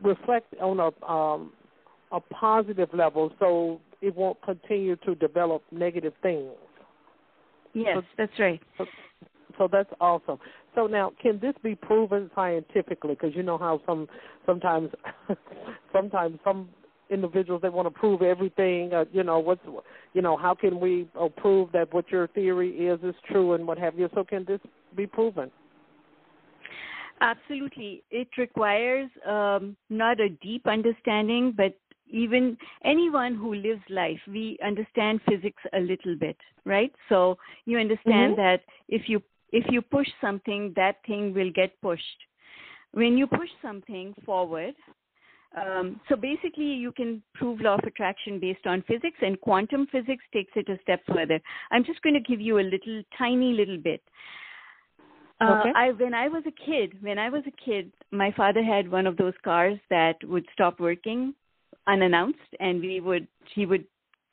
reflect 0.03 0.55
on 0.61 0.81
a 0.81 1.13
um, 1.13 1.53
a 2.13 2.21
positive 2.21 2.89
level, 2.93 3.33
so 3.41 3.81
it 4.01 4.15
won't 4.15 4.41
continue 4.43 4.95
to 4.97 5.15
develop 5.17 5.63
negative 5.73 6.13
things. 6.23 6.53
Yes, 7.76 8.02
that's 8.16 8.33
right. 8.38 8.61
So 9.59 9.68
that's 9.71 9.90
awesome. 10.00 10.38
So 10.75 10.87
now, 10.87 11.12
can 11.21 11.38
this 11.40 11.54
be 11.62 11.75
proven 11.75 12.30
scientifically? 12.35 13.14
Because 13.14 13.35
you 13.35 13.42
know 13.42 13.59
how 13.59 13.80
some 13.87 14.09
sometimes 14.45 14.90
sometimes 15.92 16.38
some 16.45 16.68
individuals 17.11 17.62
they 17.62 17.68
want 17.68 17.87
to 17.87 17.90
prove 17.90 18.23
everything. 18.23 18.92
Uh, 18.92 19.04
you 19.12 19.23
know 19.23 19.38
what's 19.38 19.61
you 20.14 20.23
know 20.23 20.37
how 20.37 20.54
can 20.54 20.80
we 20.80 21.06
uh, 21.21 21.28
prove 21.28 21.71
that 21.73 21.92
what 21.92 22.11
your 22.11 22.28
theory 22.28 22.71
is 22.71 22.99
is 23.02 23.14
true 23.30 23.52
and 23.52 23.66
what 23.66 23.78
have 23.78 23.99
you? 23.99 24.09
So 24.14 24.25
can 24.25 24.45
this 24.47 24.61
be 24.97 25.06
proven? 25.06 25.50
Absolutely. 27.21 28.02
It 28.11 28.28
requires 28.37 29.09
um, 29.26 29.76
not 29.88 30.21
a 30.21 30.28
deep 30.28 30.66
understanding, 30.66 31.54
but 31.56 31.75
even 32.11 32.57
anyone 32.85 33.35
who 33.35 33.55
lives 33.55 33.83
life, 33.91 34.21
we 34.27 34.59
understand 34.65 35.21
physics 35.29 35.63
a 35.73 35.81
little 35.81 36.17
bit, 36.17 36.37
right? 36.65 36.93
So 37.09 37.39
you 37.65 37.79
understand 37.79 38.33
Mhm. 38.33 38.37
that 38.37 38.63
if 38.89 39.09
you 39.09 39.23
if 39.53 39.65
you 39.71 39.81
push 39.83 40.09
something, 40.21 40.73
that 40.77 40.97
thing 41.07 41.35
will 41.35 41.51
get 41.53 41.81
pushed. 41.81 42.21
when 42.93 43.17
you 43.19 43.27
push 43.27 43.51
something 43.63 44.15
forward, 44.25 44.75
um, 45.57 46.01
so 46.09 46.17
basically, 46.17 46.65
you 46.85 46.93
can 46.93 47.23
prove 47.35 47.61
law 47.61 47.75
of 47.77 47.85
attraction 47.85 48.39
based 48.41 48.67
on 48.67 48.83
physics, 48.83 49.19
and 49.23 49.41
quantum 49.41 49.87
physics 49.87 50.25
takes 50.33 50.53
it 50.57 50.69
a 50.69 50.79
step 50.83 51.03
further. 51.07 51.41
I'm 51.71 51.85
just 51.85 52.03
going 52.03 52.15
to 52.15 52.21
give 52.21 52.41
you 52.41 52.59
a 52.59 52.67
little, 52.75 53.03
tiny 53.19 53.53
little 53.53 53.79
bit. 53.79 54.03
Uh, 55.41 55.67
okay. 55.67 55.73
I 55.75 55.91
when 55.93 56.15
I 56.15 56.29
was 56.29 56.45
a 56.47 56.65
kid, 56.65 57.03
when 57.03 57.19
I 57.19 57.29
was 57.29 57.43
a 57.47 57.65
kid, 57.65 57.93
my 58.11 58.33
father 58.33 58.63
had 58.63 58.91
one 58.91 59.07
of 59.07 59.17
those 59.17 59.35
cars 59.45 59.79
that 59.91 60.17
would 60.25 60.47
stop 60.53 60.81
working 60.81 61.35
unannounced, 61.87 62.52
and 62.61 62.81
we 62.81 63.00
would 63.00 63.26
he 63.55 63.66
would 63.66 63.85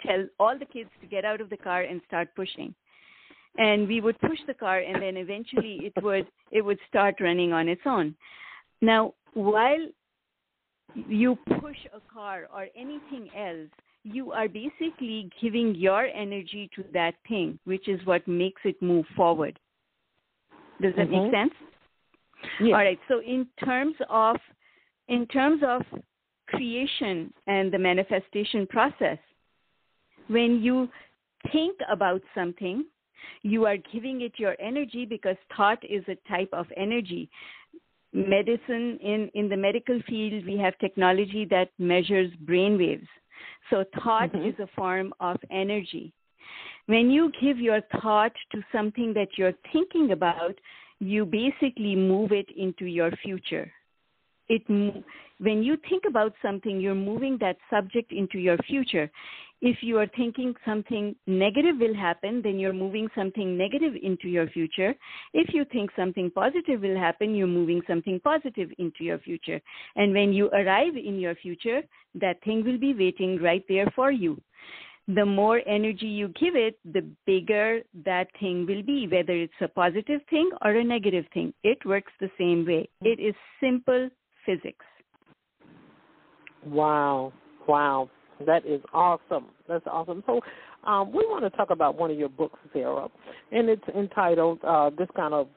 tell 0.05 0.25
all 0.39 0.57
the 0.57 0.65
kids 0.65 0.89
to 1.01 1.07
get 1.07 1.25
out 1.25 1.41
of 1.41 1.49
the 1.49 1.57
car 1.57 1.81
and 1.83 2.01
start 2.07 2.29
pushing. 2.35 2.73
And 3.57 3.87
we 3.87 4.01
would 4.01 4.19
push 4.19 4.39
the 4.47 4.53
car 4.53 4.79
and 4.79 5.01
then 5.01 5.15
eventually 5.15 5.79
it 5.83 6.03
would 6.03 6.27
it 6.51 6.61
would 6.61 6.79
start 6.89 7.15
running 7.19 7.53
on 7.53 7.67
its 7.69 7.81
own. 7.85 8.15
Now 8.81 9.13
while 9.33 9.87
you 10.95 11.37
push 11.59 11.77
a 11.93 12.01
car 12.13 12.47
or 12.53 12.67
anything 12.75 13.29
else 13.35 13.69
you 14.03 14.31
are 14.31 14.49
basically 14.49 15.29
giving 15.41 15.73
your 15.75 16.05
energy 16.05 16.69
to 16.75 16.83
that 16.93 17.15
thing 17.27 17.57
which 17.63 17.87
is 17.87 18.05
what 18.05 18.27
makes 18.27 18.61
it 18.65 18.81
move 18.81 19.05
forward. 19.15 19.57
Does 20.81 20.93
that 20.95 21.07
Mhm. 21.07 21.23
make 21.23 21.31
sense? 21.31 21.53
Yes. 22.59 22.73
all 22.75 22.83
right. 22.83 22.99
So 23.07 23.19
in 23.19 23.47
terms 23.63 23.95
of 24.09 24.37
in 25.07 25.27
terms 25.27 25.61
of 25.63 25.85
creation 26.53 27.33
and 27.47 27.71
the 27.71 27.79
manifestation 27.79 28.65
process. 28.67 29.17
When 30.27 30.61
you 30.63 30.89
think 31.51 31.77
about 31.91 32.21
something 32.33 32.85
you 33.41 33.65
are 33.65 33.77
giving 33.91 34.21
it 34.21 34.33
your 34.37 34.55
energy 34.59 35.05
because 35.05 35.37
thought 35.55 35.83
is 35.83 36.03
a 36.07 36.15
type 36.29 36.49
of 36.53 36.67
energy. 36.77 37.29
Medicine 38.13 38.99
in 39.01 39.29
in 39.33 39.49
the 39.49 39.57
medical 39.57 39.99
field 40.07 40.45
we 40.45 40.57
have 40.57 40.77
technology 40.79 41.45
that 41.45 41.69
measures 41.79 42.31
brain 42.41 42.77
waves. 42.77 43.07
So 43.69 43.83
thought 44.01 44.31
Mhm. 44.33 44.45
is 44.49 44.59
a 44.59 44.67
form 44.67 45.13
of 45.19 45.37
energy. 45.49 46.13
When 46.85 47.09
you 47.09 47.31
give 47.41 47.59
your 47.59 47.81
thought 48.01 48.35
to 48.51 48.63
something 48.71 49.13
that 49.13 49.37
you're 49.37 49.57
thinking 49.71 50.11
about 50.11 50.59
you 50.99 51.25
basically 51.25 51.95
move 51.95 52.31
it 52.31 52.49
into 52.51 52.85
your 52.85 53.11
future 53.23 53.71
it 54.49 54.63
when 55.39 55.63
you 55.63 55.77
think 55.89 56.03
about 56.07 56.33
something 56.41 56.79
you're 56.79 56.95
moving 56.95 57.37
that 57.39 57.57
subject 57.69 58.11
into 58.11 58.39
your 58.39 58.57
future 58.59 59.09
if 59.61 59.77
you 59.81 59.97
are 59.97 60.07
thinking 60.17 60.53
something 60.65 61.15
negative 61.25 61.77
will 61.79 61.95
happen 61.95 62.41
then 62.43 62.59
you're 62.59 62.73
moving 62.73 63.07
something 63.15 63.57
negative 63.57 63.93
into 64.01 64.27
your 64.27 64.47
future 64.47 64.93
if 65.33 65.53
you 65.53 65.65
think 65.71 65.89
something 65.95 66.29
positive 66.31 66.81
will 66.81 66.97
happen 66.97 67.33
you're 67.33 67.47
moving 67.47 67.81
something 67.87 68.19
positive 68.23 68.69
into 68.77 69.03
your 69.03 69.19
future 69.19 69.61
and 69.95 70.13
when 70.13 70.33
you 70.33 70.49
arrive 70.49 70.95
in 70.97 71.19
your 71.19 71.35
future 71.35 71.81
that 72.13 72.43
thing 72.43 72.63
will 72.63 72.77
be 72.77 72.93
waiting 72.93 73.41
right 73.41 73.63
there 73.69 73.91
for 73.95 74.11
you 74.11 74.39
the 75.07 75.25
more 75.25 75.61
energy 75.67 76.05
you 76.05 76.29
give 76.29 76.55
it, 76.55 76.79
the 76.85 77.05
bigger 77.25 77.81
that 78.05 78.27
thing 78.39 78.65
will 78.65 78.81
be, 78.83 79.05
whether 79.05 79.33
it's 79.33 79.53
a 79.59 79.67
positive 79.67 80.21
thing 80.29 80.49
or 80.63 80.71
a 80.71 80.83
negative 80.83 81.25
thing. 81.33 81.53
It 81.63 81.83
works 81.85 82.11
the 82.21 82.31
same 82.37 82.65
way. 82.65 82.87
It 83.01 83.19
is 83.19 83.35
simple 83.59 84.09
physics. 84.45 84.85
Wow, 86.65 87.33
wow, 87.67 88.09
that 88.45 88.65
is 88.65 88.81
awesome. 88.93 89.47
That's 89.67 89.85
awesome. 89.87 90.23
So, 90.25 90.41
um, 90.85 91.11
we 91.11 91.25
want 91.25 91.43
to 91.43 91.49
talk 91.49 91.69
about 91.69 91.97
one 91.97 92.11
of 92.11 92.17
your 92.17 92.29
books, 92.29 92.59
Sarah, 92.71 93.07
and 93.51 93.69
it's 93.69 93.83
entitled. 93.95 94.59
Uh, 94.63 94.89
this 94.97 95.07
kind 95.15 95.33
of 95.33 95.47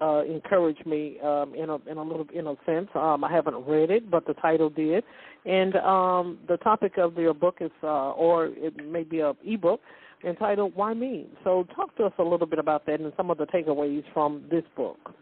uh, 0.00 0.22
encouraged 0.24 0.86
me 0.86 1.18
um, 1.24 1.54
in 1.54 1.70
a 1.70 1.76
in 1.90 1.98
a 1.98 2.02
little 2.02 2.26
in 2.34 2.46
a 2.46 2.54
sense. 2.64 2.88
Um, 2.94 3.24
I 3.24 3.32
haven't 3.32 3.66
read 3.66 3.90
it, 3.90 4.10
but 4.10 4.26
the 4.26 4.34
title 4.34 4.70
did, 4.70 5.04
and 5.44 5.76
um, 5.76 6.38
the 6.48 6.56
topic 6.58 6.98
of 6.98 7.16
your 7.16 7.34
book 7.34 7.56
is, 7.60 7.70
uh, 7.82 8.10
or 8.12 8.46
it 8.46 8.76
may 8.86 9.02
be 9.04 9.20
a 9.20 9.32
ebook 9.44 9.80
entitled 10.26 10.72
"Why 10.74 10.94
Me." 10.94 11.26
So, 11.44 11.66
talk 11.74 11.96
to 11.96 12.04
us 12.04 12.12
a 12.18 12.22
little 12.22 12.46
bit 12.46 12.58
about 12.58 12.86
that 12.86 13.00
and 13.00 13.12
some 13.16 13.30
of 13.30 13.38
the 13.38 13.46
takeaways 13.46 14.04
from 14.12 14.44
this 14.50 14.64
book. 14.76 15.14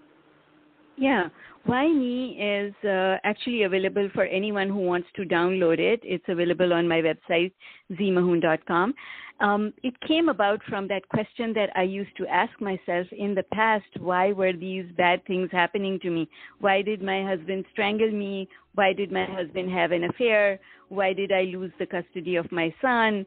Yeah, 0.99 1.29
Why 1.65 1.89
Me 1.89 2.39
is 2.41 2.75
uh, 2.89 3.17
actually 3.23 3.65
available 3.65 4.09
for 4.15 4.25
anyone 4.25 4.69
who 4.69 4.79
wants 4.79 5.09
to 5.17 5.23
download 5.23 5.79
it. 5.79 6.01
It's 6.03 6.25
available 6.27 6.73
on 6.73 6.89
my 6.89 7.03
website, 7.03 7.53
zmahoon.com. 7.93 8.95
Um, 9.39 9.75
it 9.83 9.93
came 10.09 10.31
about 10.31 10.63
from 10.67 10.89
that 10.89 11.07
question 11.11 11.53
that 11.53 11.69
I 11.77 11.83
used 11.83 12.17
to 12.17 12.27
ask 12.27 12.59
myself 12.59 13.07
in 13.13 13.35
the 13.35 13.43
past 13.53 13.85
why 13.99 14.33
were 14.33 14.55
these 14.55 14.87
bad 14.97 15.23
things 15.27 15.51
happening 15.53 16.01
to 16.01 16.11
me? 16.11 16.27
Why 16.61 16.81
did 16.81 17.03
my 17.03 17.23
husband 17.23 17.67
strangle 17.73 18.11
me? 18.11 18.49
Why 18.75 18.95
did 18.95 19.13
my 19.13 19.27
husband 19.27 19.71
have 19.71 19.93
an 19.93 20.05
affair? 20.05 20.59
Why 20.89 21.13
did 21.13 21.33
I 21.33 21.43
lose 21.43 21.73
the 21.79 21.87
custody 21.87 22.37
of 22.37 22.51
my 22.51 22.75
son? 22.81 23.27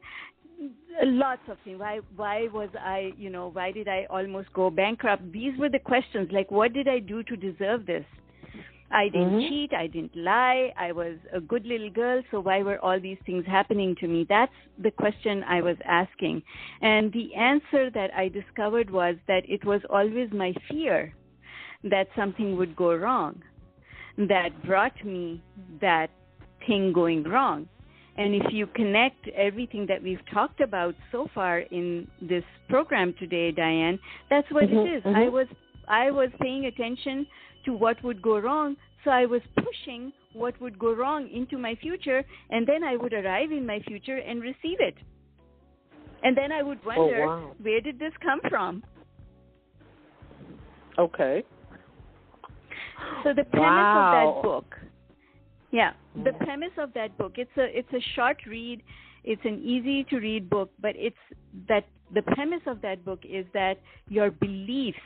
Lots 1.04 1.42
of 1.48 1.56
things. 1.64 1.80
Why 1.80 2.00
why 2.16 2.48
was 2.52 2.68
i 2.78 3.12
you 3.16 3.30
know 3.30 3.50
why 3.52 3.72
did 3.72 3.88
i 3.88 4.06
almost 4.10 4.52
go 4.52 4.70
bankrupt? 4.70 5.32
These 5.32 5.58
were 5.58 5.68
the 5.68 5.78
questions 5.78 6.28
like 6.32 6.50
what 6.50 6.72
did 6.72 6.88
i 6.88 6.98
do 6.98 7.22
to 7.24 7.36
deserve 7.36 7.86
this? 7.86 8.04
I 8.92 9.08
didn't 9.08 9.34
Mhm. 9.34 9.48
cheat 9.48 9.72
i 9.72 9.86
didn't 9.86 10.16
lie 10.16 10.72
i 10.76 10.90
was 10.92 11.16
a 11.32 11.40
good 11.40 11.64
little 11.64 11.90
girl 11.90 12.22
so 12.30 12.40
why 12.40 12.62
were 12.62 12.78
all 12.84 12.98
these 13.00 13.18
things 13.24 13.46
happening 13.46 13.94
to 13.96 14.08
me? 14.08 14.26
That's 14.28 14.52
the 14.78 14.90
question 14.90 15.44
i 15.44 15.60
was 15.60 15.76
asking. 15.84 16.42
And 16.82 17.12
the 17.12 17.34
answer 17.34 17.88
that 17.90 18.10
i 18.14 18.28
discovered 18.28 18.90
was 18.90 19.16
that 19.28 19.48
it 19.48 19.64
was 19.64 19.80
always 19.90 20.30
my 20.32 20.52
fear 20.68 21.14
that 21.84 22.08
something 22.16 22.56
would 22.56 22.74
go 22.76 22.94
wrong 22.94 23.42
that 24.18 24.50
brought 24.64 25.04
me 25.04 25.40
that 25.80 26.10
thing 26.66 26.92
going 26.92 27.22
wrong 27.22 27.68
and 28.20 28.34
if 28.34 28.52
you 28.52 28.66
connect 28.66 29.28
everything 29.28 29.86
that 29.86 30.02
we've 30.02 30.20
talked 30.30 30.60
about 30.60 30.94
so 31.10 31.26
far 31.34 31.60
in 31.60 32.06
this 32.20 32.44
program 32.68 33.14
today, 33.18 33.50
Diane, 33.50 33.98
that's 34.28 34.50
what 34.50 34.68
Mhm, 34.68 34.86
it 34.86 34.96
is. 34.96 35.02
mhm. 35.04 35.16
I 35.16 35.28
was 35.28 35.48
I 35.88 36.10
was 36.10 36.30
paying 36.40 36.66
attention 36.66 37.26
to 37.64 37.72
what 37.72 37.96
would 38.04 38.20
go 38.22 38.38
wrong, 38.38 38.76
so 39.02 39.10
I 39.10 39.24
was 39.26 39.42
pushing 39.56 40.12
what 40.34 40.54
would 40.60 40.78
go 40.78 40.92
wrong 40.92 41.28
into 41.30 41.56
my 41.58 41.74
future, 41.76 42.22
and 42.50 42.66
then 42.66 42.84
I 42.84 42.94
would 42.96 43.14
arrive 43.14 43.50
in 43.50 43.64
my 43.66 43.80
future 43.80 44.18
and 44.18 44.42
receive 44.42 44.80
it. 44.90 44.96
And 46.22 46.36
then 46.36 46.52
I 46.52 46.62
would 46.62 46.84
wonder, 46.84 47.26
wow. 47.26 47.56
where 47.62 47.80
did 47.80 47.98
this 47.98 48.12
come 48.28 48.40
from? 48.50 48.84
Okay. 50.98 51.42
So 53.24 53.32
the 53.32 53.44
premise 53.44 53.92
Wow. 53.94 54.00
of 54.02 54.10
that 54.18 54.42
book, 54.48 54.68
yeah, 55.70 55.92
the 56.24 56.32
premise 56.32 56.72
of 56.78 56.92
that 56.94 57.16
book. 57.16 57.34
It's 57.36 57.56
a 57.56 57.66
it's 57.78 57.92
a 57.92 58.00
short 58.14 58.38
read. 58.46 58.82
It's 59.22 59.44
an 59.44 59.60
easy 59.62 60.04
to 60.04 60.16
read 60.16 60.48
book, 60.50 60.70
but 60.80 60.94
it's 60.96 61.16
that 61.68 61.84
the 62.12 62.22
premise 62.22 62.62
of 62.66 62.80
that 62.82 63.04
book 63.04 63.20
is 63.24 63.46
that 63.52 63.78
your 64.08 64.30
beliefs, 64.30 64.98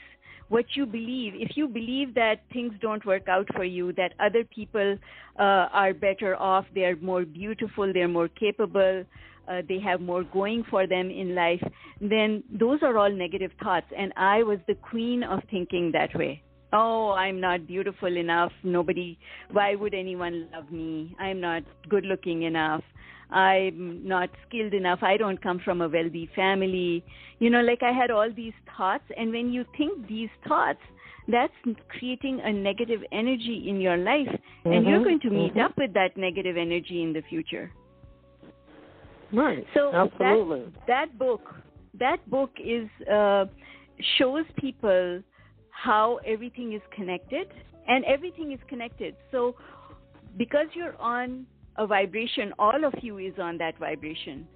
what 0.48 0.64
you 0.74 0.86
believe, 0.86 1.34
if 1.34 1.56
you 1.56 1.68
believe 1.68 2.14
that 2.14 2.42
things 2.52 2.72
don't 2.80 3.04
work 3.04 3.28
out 3.28 3.46
for 3.54 3.64
you, 3.64 3.92
that 3.94 4.14
other 4.20 4.44
people 4.44 4.96
uh, 5.38 5.66
are 5.72 5.92
better 5.92 6.36
off, 6.36 6.64
they're 6.74 6.96
more 6.96 7.24
beautiful, 7.24 7.92
they're 7.92 8.08
more 8.08 8.28
capable, 8.28 9.04
uh, 9.48 9.62
they 9.68 9.80
have 9.80 10.00
more 10.00 10.22
going 10.22 10.64
for 10.70 10.86
them 10.86 11.10
in 11.10 11.34
life, 11.34 11.62
then 12.00 12.42
those 12.50 12.78
are 12.82 12.96
all 12.96 13.10
negative 13.10 13.50
thoughts. 13.62 13.86
And 13.96 14.12
I 14.16 14.42
was 14.42 14.58
the 14.66 14.76
queen 14.76 15.22
of 15.24 15.40
thinking 15.50 15.90
that 15.92 16.14
way. 16.14 16.42
Oh, 16.76 17.12
I'm 17.12 17.40
not 17.40 17.68
beautiful 17.68 18.16
enough. 18.16 18.50
Nobody, 18.64 19.16
why 19.52 19.76
would 19.76 19.94
anyone 19.94 20.48
love 20.52 20.72
me? 20.72 21.14
I'm 21.20 21.40
not 21.40 21.62
good 21.88 22.04
looking 22.04 22.42
enough. 22.42 22.82
I'm 23.30 24.06
not 24.06 24.28
skilled 24.48 24.74
enough. 24.74 24.98
I 25.02 25.16
don't 25.16 25.40
come 25.40 25.60
from 25.64 25.82
a 25.82 25.88
wealthy 25.88 26.28
family. 26.34 27.04
You 27.38 27.50
know, 27.50 27.60
like 27.60 27.84
I 27.84 27.92
had 27.92 28.10
all 28.10 28.28
these 28.34 28.52
thoughts. 28.76 29.04
And 29.16 29.30
when 29.30 29.52
you 29.52 29.64
think 29.78 30.08
these 30.08 30.28
thoughts, 30.48 30.80
that's 31.28 31.52
creating 31.88 32.40
a 32.44 32.52
negative 32.52 33.02
energy 33.12 33.66
in 33.68 33.80
your 33.80 33.96
life. 33.96 34.28
And 34.64 34.84
you're 34.84 35.00
Mhm, 35.00 35.04
going 35.04 35.20
to 35.20 35.30
meet 35.30 35.54
mhm. 35.54 35.64
up 35.64 35.76
with 35.78 35.92
that 35.94 36.16
negative 36.16 36.56
energy 36.56 37.02
in 37.02 37.12
the 37.12 37.22
future. 37.22 37.70
Right. 39.32 39.66
So 39.74 39.92
absolutely. 39.94 40.64
that 40.64 40.86
that 40.86 41.18
book, 41.18 41.54
that 41.98 42.18
book 42.28 42.50
is 42.58 42.88
uh, 43.10 43.46
shows 44.18 44.44
people 44.56 45.22
how 45.82 46.20
everything 46.26 46.72
is 46.72 46.82
connected, 46.94 47.48
and 47.88 48.04
everything 48.04 48.52
is 48.52 48.60
connected. 48.68 49.14
So 49.30 49.54
because 50.36 50.66
you're 50.74 50.96
on 51.00 51.46
a 51.76 51.86
vibration, 51.86 52.52
all 52.58 52.84
of 52.84 52.94
you 53.02 53.18
is 53.18 53.34
on 53.38 53.58
that 53.58 53.78
vibration. 53.78 54.46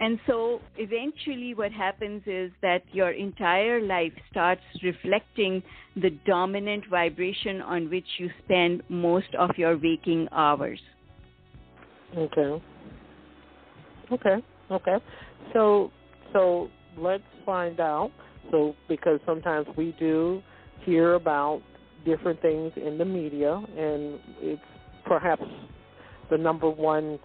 And 0.00 0.18
so 0.26 0.60
eventually, 0.78 1.54
what 1.54 1.70
happens 1.70 2.22
is 2.26 2.50
that 2.60 2.82
your 2.92 3.10
entire 3.10 3.80
life 3.80 4.12
starts 4.30 4.62
reflecting 4.82 5.62
the 5.94 6.10
dominant 6.26 6.84
vibration 6.90 7.60
on 7.60 7.88
which 7.88 8.06
you 8.18 8.28
spend 8.44 8.82
most 8.88 9.32
of 9.38 9.50
your 9.56 9.76
waking 9.76 10.28
hours. 10.32 10.80
Okay. 12.16 12.62
Okay. 14.10 14.36
Okay. 14.70 14.96
So 15.52 15.92
so 16.32 16.68
let's 16.96 17.22
find 17.46 17.78
out. 17.78 18.10
So 18.50 18.74
because 18.88 19.20
sometimes 19.24 19.66
we 19.76 19.94
do 20.00 20.42
hear 20.84 21.14
about 21.14 21.62
different 22.04 22.40
things 22.42 22.72
in 22.76 22.98
the 22.98 23.04
media, 23.04 23.62
and 23.76 24.18
it's 24.40 24.62
perhaps 25.04 25.44
the 26.30 26.38
number 26.38 26.68
one 26.68 27.18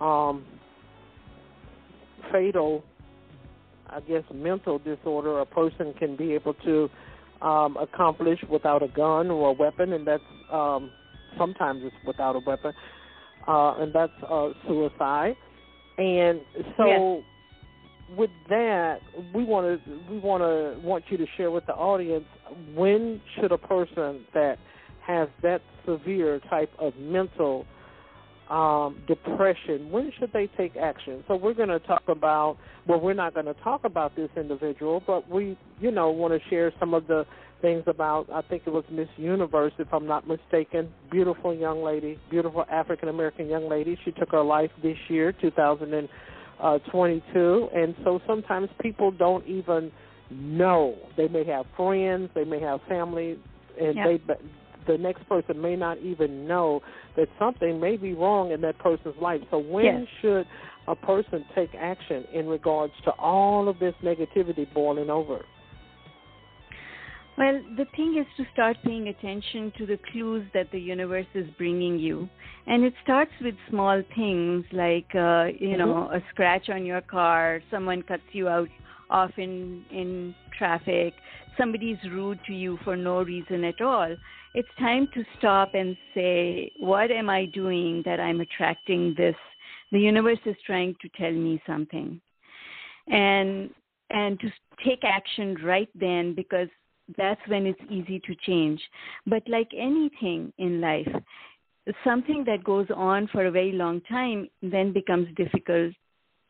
um, 0.00 0.44
fatal, 2.32 2.84
I 3.88 4.00
guess, 4.00 4.24
mental 4.32 4.78
disorder 4.78 5.40
a 5.40 5.46
person 5.46 5.94
can 5.98 6.16
be 6.16 6.32
able 6.32 6.54
to 6.54 6.90
um, 7.42 7.76
accomplish 7.76 8.40
without 8.50 8.82
a 8.82 8.88
gun 8.88 9.30
or 9.30 9.50
a 9.50 9.52
weapon, 9.52 9.92
and 9.92 10.06
that's 10.06 10.22
um, 10.52 10.90
sometimes 11.38 11.82
it's 11.84 11.96
without 12.06 12.36
a 12.36 12.40
weapon, 12.40 12.72
uh, 13.46 13.74
and 13.78 13.92
that's 13.92 14.12
uh, 14.28 14.50
suicide. 14.66 15.36
And 15.98 16.40
so, 16.76 16.86
yes. 16.86 17.24
With 18.16 18.30
that, 18.48 18.98
we 19.34 19.44
want 19.44 19.84
to 19.84 19.92
we 20.10 20.18
want 20.18 20.42
to 20.42 20.80
want 20.86 21.04
you 21.08 21.16
to 21.16 21.26
share 21.36 21.50
with 21.50 21.66
the 21.66 21.74
audience 21.74 22.24
when 22.74 23.20
should 23.36 23.52
a 23.52 23.58
person 23.58 24.24
that 24.34 24.58
has 25.06 25.28
that 25.42 25.60
severe 25.86 26.40
type 26.50 26.70
of 26.78 26.94
mental 26.96 27.66
um, 28.50 29.02
depression, 29.06 29.90
when 29.90 30.12
should 30.18 30.32
they 30.32 30.48
take 30.56 30.76
action? 30.76 31.24
So 31.28 31.36
we're 31.36 31.54
going 31.54 31.70
to 31.70 31.78
talk 31.80 32.02
about, 32.08 32.58
well, 32.86 33.00
we're 33.00 33.14
not 33.14 33.34
going 33.34 33.46
to 33.46 33.54
talk 33.54 33.84
about 33.84 34.14
this 34.16 34.28
individual, 34.36 35.02
but 35.06 35.28
we, 35.28 35.58
you 35.80 35.90
know, 35.90 36.10
want 36.10 36.34
to 36.34 36.48
share 36.50 36.72
some 36.78 36.94
of 36.94 37.06
the 37.06 37.24
things 37.62 37.84
about, 37.86 38.30
I 38.30 38.42
think 38.42 38.64
it 38.66 38.70
was 38.70 38.84
Miss 38.90 39.08
Universe, 39.16 39.72
if 39.78 39.88
I'm 39.92 40.06
not 40.06 40.28
mistaken, 40.28 40.92
beautiful 41.10 41.54
young 41.54 41.82
lady, 41.82 42.18
beautiful 42.30 42.64
African 42.70 43.08
American 43.08 43.48
young 43.48 43.68
lady. 43.68 43.98
She 44.04 44.12
took 44.12 44.30
her 44.32 44.42
life 44.42 44.70
this 44.82 44.98
year, 45.08 45.32
2022, 45.32 45.96
and 45.96 46.08
Uh, 46.64 46.78
so 46.92 48.20
sometimes 48.26 48.70
people 48.80 49.10
don't 49.10 49.46
even 49.46 49.92
know. 50.30 50.96
They 51.16 51.28
may 51.28 51.44
have 51.44 51.66
friends, 51.76 52.30
they 52.34 52.44
may 52.44 52.60
have 52.60 52.80
family, 52.88 53.38
and 53.78 53.94
yep. 53.94 54.06
they 54.06 54.34
the 54.86 54.98
next 54.98 55.26
person 55.28 55.60
may 55.60 55.76
not 55.76 55.98
even 55.98 56.46
know 56.46 56.80
that 57.16 57.28
something 57.38 57.80
may 57.80 57.96
be 57.96 58.12
wrong 58.12 58.50
in 58.50 58.60
that 58.62 58.78
person's 58.78 59.14
life. 59.20 59.40
So 59.50 59.58
when 59.58 59.84
yes. 59.84 60.06
should 60.20 60.46
a 60.88 60.94
person 60.94 61.44
take 61.54 61.70
action 61.78 62.24
in 62.32 62.46
regards 62.46 62.92
to 63.04 63.10
all 63.12 63.68
of 63.68 63.78
this 63.78 63.94
negativity 64.02 64.72
boiling 64.74 65.10
over? 65.10 65.44
Well, 67.36 67.60
the 67.76 67.86
thing 67.96 68.16
is 68.18 68.26
to 68.36 68.44
start 68.52 68.76
paying 68.84 69.08
attention 69.08 69.72
to 69.78 69.86
the 69.86 69.98
clues 70.12 70.46
that 70.54 70.70
the 70.70 70.78
universe 70.78 71.26
is 71.34 71.46
bringing 71.58 71.98
you. 71.98 72.28
And 72.66 72.84
it 72.84 72.94
starts 73.02 73.32
with 73.40 73.56
small 73.68 74.02
things 74.14 74.64
like, 74.72 75.08
uh, 75.14 75.50
you 75.58 75.70
mm-hmm. 75.70 75.78
know, 75.78 76.10
a 76.12 76.22
scratch 76.30 76.68
on 76.68 76.86
your 76.86 77.00
car, 77.00 77.60
someone 77.72 78.02
cuts 78.02 78.22
you 78.32 78.48
out 78.48 78.68
off 79.10 79.32
in, 79.36 79.84
in 79.90 80.34
traffic, 80.56 81.12
somebody's 81.58 81.98
rude 82.10 82.38
to 82.46 82.52
you 82.52 82.78
for 82.84 82.96
no 82.96 83.22
reason 83.22 83.64
at 83.64 83.80
all. 83.80 84.14
It's 84.54 84.68
time 84.78 85.08
to 85.14 85.24
stop 85.38 85.74
and 85.74 85.96
say, 86.14 86.70
what 86.78 87.10
am 87.10 87.28
I 87.28 87.46
doing 87.46 88.02
that 88.04 88.20
I'm 88.20 88.40
attracting 88.40 89.14
this? 89.16 89.34
The 89.90 89.98
universe 89.98 90.38
is 90.46 90.56
trying 90.64 90.94
to 91.02 91.08
tell 91.18 91.32
me 91.32 91.60
something. 91.66 92.20
And 93.08 93.70
and 94.10 94.38
to 94.40 94.48
take 94.84 95.02
action 95.02 95.56
right 95.64 95.88
then 95.94 96.34
because 96.34 96.68
that's 97.16 97.40
when 97.48 97.66
it's 97.66 97.80
easy 97.90 98.20
to 98.20 98.34
change. 98.46 98.80
But 99.26 99.42
like 99.48 99.68
anything 99.76 100.52
in 100.58 100.80
life, 100.80 101.08
something 102.02 102.44
that 102.46 102.64
goes 102.64 102.86
on 102.94 103.28
for 103.28 103.46
a 103.46 103.50
very 103.50 103.72
long 103.72 104.00
time 104.02 104.48
then 104.62 104.92
becomes 104.92 105.28
difficult 105.36 105.92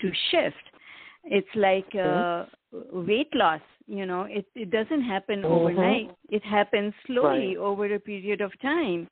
to 0.00 0.10
shift. 0.30 0.64
It's 1.24 1.54
like 1.54 1.92
uh, 1.94 2.44
weight 2.92 3.34
loss. 3.34 3.60
You 3.86 4.06
know, 4.06 4.22
it 4.22 4.46
it 4.54 4.70
doesn't 4.70 5.02
happen 5.02 5.42
mm-hmm. 5.42 5.52
overnight. 5.52 6.10
It 6.30 6.42
happens 6.44 6.94
slowly 7.06 7.48
Right. 7.48 7.56
over 7.56 7.94
a 7.94 8.00
period 8.00 8.40
of 8.40 8.52
time, 8.60 9.08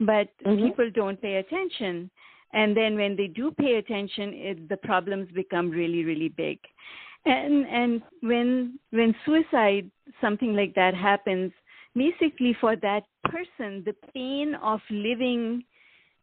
but 0.00 0.28
Mhm. 0.44 0.66
people 0.66 0.90
don't 0.90 1.20
pay 1.20 1.36
attention. 1.36 2.10
And 2.52 2.76
then 2.76 2.96
when 2.96 3.16
they 3.16 3.26
do 3.26 3.50
pay 3.50 3.76
attention, 3.76 4.32
it, 4.32 4.68
the 4.68 4.76
problems 4.78 5.30
become 5.32 5.70
really, 5.70 6.04
really 6.04 6.28
big. 6.28 6.58
And 7.26 7.66
and 7.66 8.02
when 8.20 8.78
when 8.90 9.14
suicide, 9.24 9.90
something 10.20 10.54
like 10.54 10.74
that 10.74 10.94
happens, 10.94 11.52
basically 11.94 12.56
for 12.60 12.76
that 12.76 13.02
person, 13.24 13.82
the 13.84 13.94
pain 14.14 14.54
of 14.62 14.80
living 14.90 15.64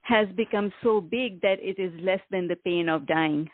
has 0.02 0.28
become 0.36 0.72
so 0.82 1.02
big 1.02 1.42
that 1.42 1.58
it 1.62 1.80
is 1.80 1.92
less 2.02 2.22
than 2.32 2.48
the 2.48 2.56
pain 2.58 2.90
of 2.90 3.06
dying. 3.06 3.50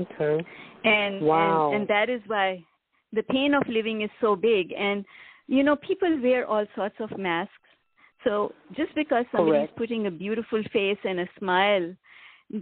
Okay. 0.00 0.44
and 0.84 1.22
Wow. 1.22 1.70
and, 1.72 1.80
and 1.80 1.88
that 1.88 2.08
is 2.10 2.20
why 2.26 2.64
the 3.12 3.22
pain 3.24 3.54
of 3.54 3.62
living 3.68 4.02
is 4.02 4.10
so 4.20 4.36
big 4.36 4.72
and 4.72 5.04
you 5.46 5.62
know 5.62 5.76
people 5.76 6.20
wear 6.20 6.46
all 6.46 6.66
sorts 6.74 6.96
of 7.00 7.16
masks 7.18 7.52
so 8.24 8.52
just 8.76 8.94
because 8.94 9.24
somebody's 9.30 9.68
Correct. 9.68 9.76
putting 9.76 10.06
a 10.06 10.10
beautiful 10.10 10.62
face 10.72 10.98
and 11.04 11.20
a 11.20 11.28
smile 11.38 11.94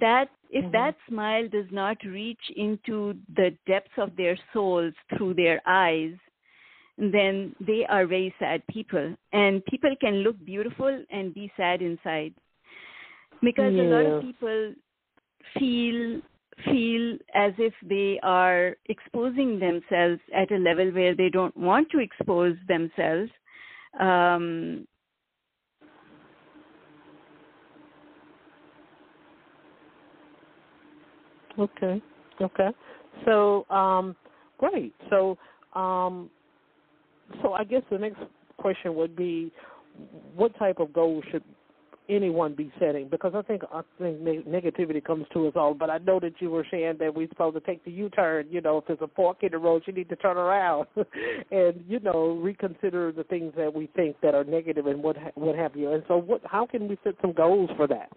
that 0.00 0.28
if 0.50 0.64
Mhm. 0.64 0.72
that 0.72 0.96
smile 1.09 1.48
does 1.48 1.70
not 1.70 2.02
reach 2.05 2.50
into 2.57 3.14
the 3.37 3.50
depths 3.66 3.96
of 3.98 4.16
their 4.16 4.37
souls 4.52 4.94
through 5.11 5.35
their 5.35 5.61
eyes 5.66 6.14
then 6.98 7.55
they 7.61 7.85
are 7.87 8.07
very 8.07 8.35
sad 8.38 8.62
people 8.66 9.16
and 9.33 9.64
people 9.66 9.94
can 10.00 10.16
look 10.22 10.37
beautiful 10.44 11.05
and 11.11 11.35
be 11.35 11.50
sad 11.57 11.83
inside 11.83 12.35
because 13.40 13.74
a 13.74 13.83
lot 13.83 14.07
of 14.07 14.20
people 14.20 14.74
feel 15.59 16.20
feel 16.64 17.16
as 17.35 17.52
if 17.59 17.72
they 17.83 18.20
are 18.22 18.76
exposing 18.87 19.59
themselves 19.59 20.20
at 20.35 20.50
a 20.52 20.57
level 20.59 20.90
where 20.92 21.14
they 21.14 21.31
don't 21.31 21.57
want 21.57 21.88
to 21.90 21.98
expose 21.98 22.57
themselves. 22.68 23.31
Um, 23.98 24.87
Okay. 31.58 32.02
Okay. 32.40 32.68
So, 33.24 33.64
um, 33.70 34.16
great. 34.58 34.94
So, 35.10 35.36
um, 35.74 36.30
so 37.42 37.52
I 37.52 37.64
guess 37.64 37.82
the 37.90 37.98
next 37.98 38.20
question 38.58 38.94
would 38.94 39.16
be, 39.16 39.52
what 40.34 40.56
type 40.58 40.80
of 40.80 40.92
goals 40.92 41.24
should 41.30 41.42
anyone 42.08 42.54
be 42.54 42.72
setting? 42.78 43.08
Because 43.08 43.32
I 43.34 43.42
think 43.42 43.62
I 43.72 43.82
think 43.98 44.20
ne- 44.20 44.42
negativity 44.42 45.04
comes 45.04 45.26
to 45.34 45.46
us 45.48 45.52
all. 45.56 45.74
But 45.74 45.90
I 45.90 45.98
know 45.98 46.18
that 46.20 46.34
you 46.40 46.50
were 46.50 46.66
saying 46.70 46.96
that 47.00 47.14
we're 47.14 47.28
supposed 47.28 47.54
to 47.54 47.60
take 47.60 47.84
the 47.84 47.90
U-turn. 47.90 48.46
You 48.50 48.60
know, 48.60 48.78
if 48.78 48.86
there's 48.86 48.98
a 49.02 49.08
fork 49.08 49.38
in 49.42 49.52
the 49.52 49.58
road, 49.58 49.82
you 49.86 49.92
need 49.92 50.08
to 50.08 50.16
turn 50.16 50.36
around 50.36 50.86
and 51.50 51.84
you 51.86 52.00
know 52.00 52.38
reconsider 52.42 53.12
the 53.12 53.24
things 53.24 53.52
that 53.56 53.72
we 53.72 53.88
think 53.94 54.16
that 54.22 54.34
are 54.34 54.44
negative 54.44 54.86
and 54.86 55.02
what 55.02 55.16
ha- 55.16 55.30
what 55.34 55.56
have 55.56 55.76
you. 55.76 55.92
And 55.92 56.02
so, 56.08 56.16
what? 56.16 56.40
How 56.44 56.66
can 56.66 56.88
we 56.88 56.98
set 57.04 57.14
some 57.20 57.32
goals 57.32 57.70
for 57.76 57.86
that? 57.88 58.10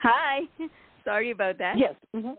Hi, 0.00 0.40
sorry 1.04 1.30
about 1.30 1.58
that. 1.58 1.78
Yes. 1.78 1.94
hmm 2.14 2.32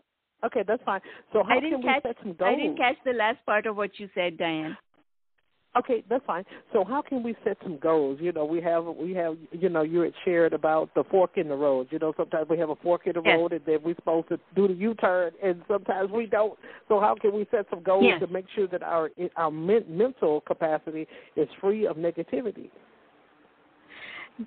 Okay, 0.44 0.64
that's 0.68 0.82
fine. 0.84 1.02
So 1.34 1.44
how 1.44 1.58
I 1.58 1.60
didn't 1.60 1.84
can 1.84 1.94
catch. 1.94 2.04
we 2.04 2.10
set 2.10 2.18
some 2.24 2.34
goals? 2.34 2.52
I 2.52 2.56
didn't 2.60 2.78
catch 2.78 2.96
the 3.06 3.14
last 3.14 3.38
part 3.46 3.68
of 3.68 3.78
what 3.78 3.92
you 4.00 4.10
said, 4.16 4.38
Diane. 4.40 4.76
Okay, 5.78 6.04
that's 6.10 6.26
fine. 6.26 6.44
So 6.74 6.84
how 6.84 7.02
can 7.02 7.24
we 7.24 7.34
set 7.46 7.58
some 7.64 7.78
goals? 7.78 8.18
You 8.20 8.34
know, 8.34 8.44
we 8.44 8.60
have 8.62 8.84
we 8.86 9.14
have 9.14 9.38
you 9.52 9.70
know 9.70 9.84
you 9.84 10.02
had 10.02 10.12
shared 10.26 10.52
about 10.52 10.94
the 10.96 11.04
fork 11.06 11.38
in 11.38 11.48
the 11.48 11.56
road. 11.56 11.88
You 11.92 12.00
know, 12.00 12.12
sometimes 12.18 12.50
we 12.50 12.58
have 12.58 12.72
a 12.72 12.76
fork 12.76 13.08
in 13.08 13.14
the 13.14 13.22
Yes. 13.24 13.38
road, 13.38 13.54
and 13.54 13.62
then 13.66 13.80
we're 13.84 13.96
supposed 13.96 14.28
to 14.30 14.40
do 14.54 14.68
the 14.68 14.74
U-turn, 14.74 15.32
and 15.42 15.62
sometimes 15.70 16.12
we 16.12 16.26
don't. 16.26 16.60
So 16.90 17.00
how 17.00 17.16
can 17.16 17.34
we 17.34 17.48
set 17.52 17.68
some 17.70 17.84
goals 17.84 18.04
Yes. 18.04 18.20
to 18.20 18.28
make 18.28 18.50
sure 18.50 18.68
that 18.68 18.84
our 18.84 19.12
our 19.38 19.52
mental 19.52 20.42
capacity 20.42 21.08
is 21.38 21.48
free 21.62 21.86
of 21.88 21.96
negativity? 21.96 22.70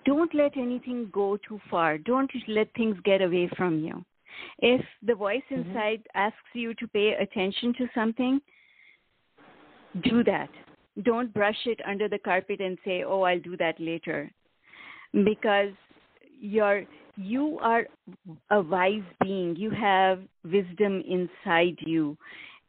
Don't 0.05 0.35
let 0.35 0.57
anything 0.57 1.09
go 1.13 1.37
too 1.49 1.61
far. 1.71 1.99
Don't 1.99 2.31
let 2.49 2.73
things 2.75 2.97
get 3.05 3.23
away 3.23 3.49
from 3.57 3.79
you. 3.85 4.05
If 4.59 4.85
the 5.03 5.15
voice 5.15 5.43
Mhm. 5.51 5.67
inside 5.67 6.07
asks 6.15 6.55
you 6.55 6.75
to 6.75 6.89
pay 6.89 7.15
attention 7.15 7.73
to 7.75 7.89
something, 7.95 8.41
do 10.01 10.25
that. 10.25 10.51
Don't 11.03 11.33
brush 11.33 11.67
it 11.67 11.81
under 11.85 12.09
the 12.09 12.19
carpet 12.19 12.61
and 12.61 12.79
say, 12.85 13.03
"Oh, 13.05 13.23
I'll 13.23 13.41
do 13.41 13.57
that 13.57 13.79
later." 13.79 14.31
Because 15.13 15.73
you're 16.41 16.85
you 17.17 17.59
are 17.61 17.87
a 18.51 18.61
wise 18.61 19.05
being. 19.21 19.55
You 19.57 19.71
have 19.71 20.27
wisdom 20.45 21.01
inside 21.03 21.77
you. 21.81 22.17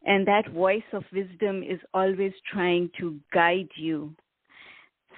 And 0.05 0.27
that 0.27 0.47
voice 0.49 0.83
of 0.93 1.03
wisdom 1.11 1.63
is 1.63 1.79
always 1.93 2.33
trying 2.51 2.91
to 2.99 3.19
guide 3.31 3.69
you. 3.75 4.15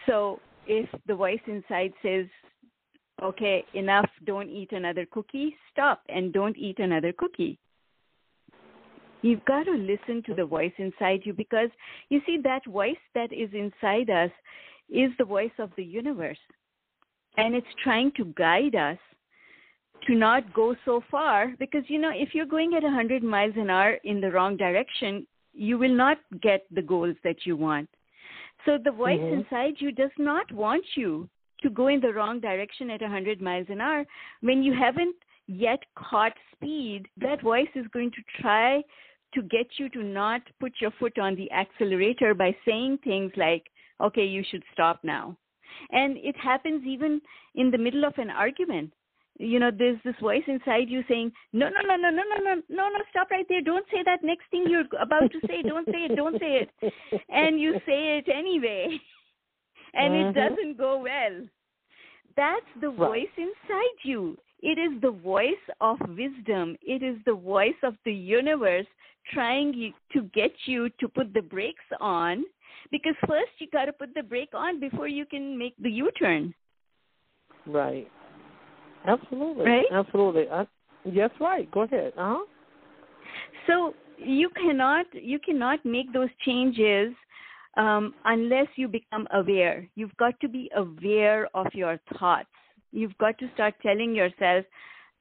So 0.05 0.39
if 0.67 0.89
the 1.07 1.15
voice 1.15 1.39
inside 1.47 1.93
says, 2.01 2.25
okay, 3.21 3.65
enough, 3.73 4.09
don't 4.25 4.49
eat 4.49 4.71
another 4.71 5.05
cookie, 5.09 5.55
stop 5.71 6.01
and 6.09 6.33
don't 6.33 6.57
eat 6.57 6.79
another 6.79 7.13
cookie. 7.13 7.57
You've 9.21 9.43
got 9.45 9.63
to 9.63 9.71
listen 9.71 10.21
to 10.27 10.35
the 10.35 10.45
voice 10.45 10.73
inside 10.77 11.21
you 11.23 11.33
because 11.33 11.69
you 12.09 12.21
see, 12.25 12.37
that 12.43 12.65
voice 12.65 12.97
that 13.15 13.33
is 13.33 13.49
inside 13.53 14.09
us 14.09 14.31
is 14.89 15.11
the 15.17 15.25
voice 15.25 15.51
of 15.57 15.71
the 15.75 15.83
universe. 15.83 16.37
And 17.37 17.55
it's 17.55 17.67
trying 17.83 18.11
to 18.17 18.25
guide 18.37 18.75
us 18.75 18.97
to 20.05 20.15
not 20.15 20.53
go 20.53 20.75
so 20.85 21.03
far 21.09 21.53
because 21.59 21.83
you 21.87 21.99
know 21.99 22.11
if 22.13 22.29
you're 22.33 22.45
going 22.45 22.75
at 22.75 22.83
100 22.83 23.23
miles 23.23 23.53
an 23.57 23.69
hour 23.69 23.97
in 24.03 24.21
the 24.21 24.31
wrong 24.31 24.55
direction 24.55 25.25
you 25.53 25.77
will 25.77 25.93
not 25.93 26.17
get 26.41 26.65
the 26.71 26.81
goals 26.81 27.15
that 27.23 27.45
you 27.45 27.55
want 27.55 27.89
so 28.65 28.77
the 28.83 28.91
voice 28.91 29.19
mm-hmm. 29.19 29.41
inside 29.41 29.75
you 29.79 29.91
does 29.91 30.11
not 30.17 30.51
want 30.51 30.83
you 30.95 31.29
to 31.61 31.69
go 31.69 31.87
in 31.87 31.99
the 31.99 32.13
wrong 32.13 32.39
direction 32.39 32.89
at 32.89 33.01
100 33.01 33.41
miles 33.41 33.67
an 33.69 33.81
hour. 33.81 34.05
When 34.41 34.61
you 34.63 34.73
haven't 34.73 35.15
yet 35.47 35.79
caught 35.95 36.33
speed 36.53 37.07
that 37.17 37.41
voice 37.41 37.69
is 37.75 37.85
going 37.93 38.11
to 38.11 38.41
try 38.41 38.81
to 39.33 39.41
get 39.43 39.67
you 39.77 39.89
to 39.89 40.03
not 40.03 40.41
put 40.59 40.73
your 40.81 40.91
foot 40.99 41.17
on 41.17 41.35
the 41.35 41.51
accelerator 41.51 42.33
by 42.33 42.55
saying 42.65 42.99
things 43.03 43.31
like 43.37 43.63
okay 44.01 44.25
you 44.25 44.43
should 44.49 44.63
stop 44.73 44.99
now. 45.03 45.37
And 45.91 46.17
it 46.17 46.35
happens 46.37 46.83
even 46.85 47.21
in 47.55 47.71
the 47.71 47.77
middle 47.77 48.05
of 48.05 48.13
an 48.17 48.29
argument 48.29 48.91
you 49.39 49.59
know 49.59 49.71
there's 49.75 49.99
this 50.03 50.15
voice 50.19 50.43
inside 50.47 50.89
you 50.89 51.03
saying 51.07 51.31
no 51.53 51.69
no 51.69 51.81
no 51.87 51.95
no 51.95 52.09
no 52.09 52.23
no 52.23 52.37
no 52.43 52.61
no 52.69 52.89
no 52.89 52.99
stop 53.09 53.29
right 53.29 53.45
there. 53.49 53.61
Don't 53.61 53.85
say 53.91 54.01
that 54.05 54.23
next 54.23 54.45
thing 54.51 54.65
you're 54.67 54.85
about 54.99 55.31
to 55.31 55.39
say. 55.47 55.61
Don't 55.61 55.85
say 55.85 56.05
it 56.09 56.15
don't 56.15 56.39
say 56.39 56.65
it. 56.65 56.93
And 57.29 57.59
you 57.59 57.73
say 57.85 58.17
it 58.17 58.27
anyway. 58.33 58.99
And 59.93 60.13
mm-hmm. 60.13 60.29
it 60.29 60.33
doesn't 60.33 60.77
go 60.77 60.99
well. 60.99 61.47
That's 62.35 62.65
the 62.81 62.91
voice 62.91 63.33
inside 63.37 63.97
you. 64.03 64.37
It 64.61 64.77
is 64.77 65.01
the 65.01 65.11
voice 65.11 65.65
of 65.81 65.97
wisdom. 66.09 66.75
It 66.81 67.01
is 67.01 67.15
the 67.25 67.33
voice 67.33 67.79
of 67.83 67.95
the 68.05 68.13
universe 68.13 68.85
trying 69.33 69.93
to 70.13 70.21
get 70.33 70.51
you 70.65 70.89
to 70.99 71.07
put 71.07 71.33
the 71.33 71.41
brakes 71.41 71.89
on. 71.99 72.43
Because 72.91 73.15
first 73.27 73.51
you 73.59 73.67
got 73.71 73.85
to 73.85 73.93
put 73.93 74.13
the 74.13 74.23
brake 74.23 74.53
on 74.53 74.79
before 74.79 75.07
you 75.07 75.25
can 75.25 75.57
make 75.57 75.73
the 75.79 75.89
u-turn. 75.89 76.53
Right 77.65 78.07
Absolutely. 79.07 79.65
Right? 79.65 79.85
Absolutely. 79.91 80.47
Uh, 80.51 80.65
yes, 81.05 81.29
right. 81.39 81.69
Go 81.71 81.81
ahead. 81.81 82.13
Uh 82.17 82.35
huh. 82.35 82.45
So 83.65 83.93
you 84.17 84.49
cannot 84.49 85.05
you 85.13 85.39
cannot 85.39 85.83
make 85.85 86.11
those 86.13 86.29
changes 86.45 87.13
um, 87.77 88.13
unless 88.25 88.67
you 88.75 88.87
become 88.87 89.27
aware. 89.33 89.87
You've 89.95 90.15
got 90.17 90.39
to 90.41 90.47
be 90.47 90.69
aware 90.75 91.47
of 91.53 91.67
your 91.73 91.99
thoughts. 92.17 92.49
You've 92.91 93.17
got 93.17 93.37
to 93.39 93.49
start 93.53 93.75
telling 93.83 94.15
yourself, 94.15 94.65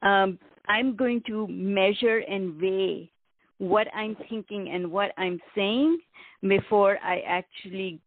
um, 0.02 0.38
I'm 0.68 0.96
going 0.96 1.22
to 1.26 1.46
measure 1.48 2.18
and 2.18 2.60
weigh 2.60 3.10
what 3.58 3.86
I'm 3.94 4.16
thinking 4.28 4.70
and 4.72 4.90
what 4.90 5.12
I'm 5.16 5.40
saying 5.54 5.98
before 6.42 6.98
I 7.02 7.20
actually 7.26 8.00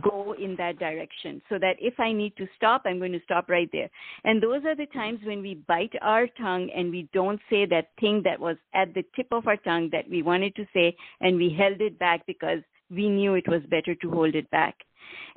go 0.00 0.34
in 0.34 0.56
that 0.56 0.78
direction 0.78 1.42
so 1.48 1.58
that 1.58 1.76
if 1.78 1.98
I 2.00 2.12
need 2.12 2.36
to 2.36 2.46
stop, 2.56 2.82
I'm 2.84 2.98
going 2.98 3.12
to 3.12 3.20
stop 3.24 3.48
right 3.48 3.68
there. 3.72 3.90
And 4.24 4.42
those 4.42 4.64
are 4.64 4.76
the 4.76 4.86
times 4.86 5.20
when 5.24 5.42
we 5.42 5.62
bite 5.66 5.92
our 6.00 6.26
tongue 6.38 6.70
and 6.74 6.90
we 6.90 7.08
don't 7.12 7.40
say 7.50 7.66
that 7.66 7.90
thing 8.00 8.22
that 8.24 8.40
was 8.40 8.56
at 8.74 8.94
the 8.94 9.04
tip 9.14 9.26
of 9.32 9.46
our 9.46 9.56
tongue 9.58 9.88
that 9.92 10.08
we 10.08 10.22
wanted 10.22 10.54
to 10.56 10.66
say 10.72 10.96
and 11.20 11.36
we 11.36 11.54
held 11.56 11.80
it 11.80 11.98
back 11.98 12.26
because 12.26 12.60
we 12.90 13.08
knew 13.08 13.34
it 13.34 13.48
was 13.48 13.62
better 13.70 13.94
to 13.96 14.10
hold 14.10 14.34
it 14.34 14.50
back. 14.50 14.74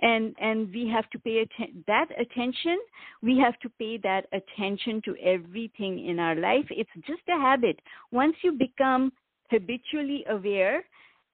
And 0.01 0.35
and 0.39 0.71
we 0.71 0.87
have 0.89 1.09
to 1.09 1.19
pay 1.19 1.39
atten- 1.41 1.83
that 1.87 2.07
attention. 2.19 2.77
We 3.21 3.37
have 3.39 3.57
to 3.59 3.69
pay 3.79 3.97
that 4.03 4.27
attention 4.31 5.01
to 5.05 5.15
everything 5.17 6.05
in 6.05 6.19
our 6.19 6.35
life. 6.35 6.65
It's 6.69 6.89
just 7.07 7.21
a 7.29 7.39
habit. 7.39 7.79
Once 8.11 8.35
you 8.43 8.51
become 8.53 9.11
habitually 9.49 10.23
aware, 10.29 10.83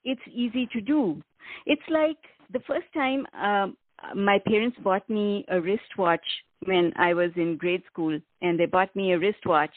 it's 0.04 0.22
easy 0.32 0.68
to 0.74 0.82
do. 0.82 1.22
It's 1.66 1.82
like 1.90 2.18
the 2.54 2.60
first 2.68 2.88
time 2.94 3.26
um, 3.34 3.78
my 4.16 4.40
parents 4.48 4.78
bought 4.84 5.08
me 5.10 5.46
a 5.50 5.60
wristwatch 5.60 6.26
when 6.66 6.92
I 6.96 7.14
was 7.14 7.32
in 7.36 7.58
grade 7.58 7.84
school, 7.92 8.20
and 8.42 8.60
they 8.60 8.66
bought 8.66 8.96
me 8.96 9.14
a 9.14 9.20
wristwatch 9.20 9.74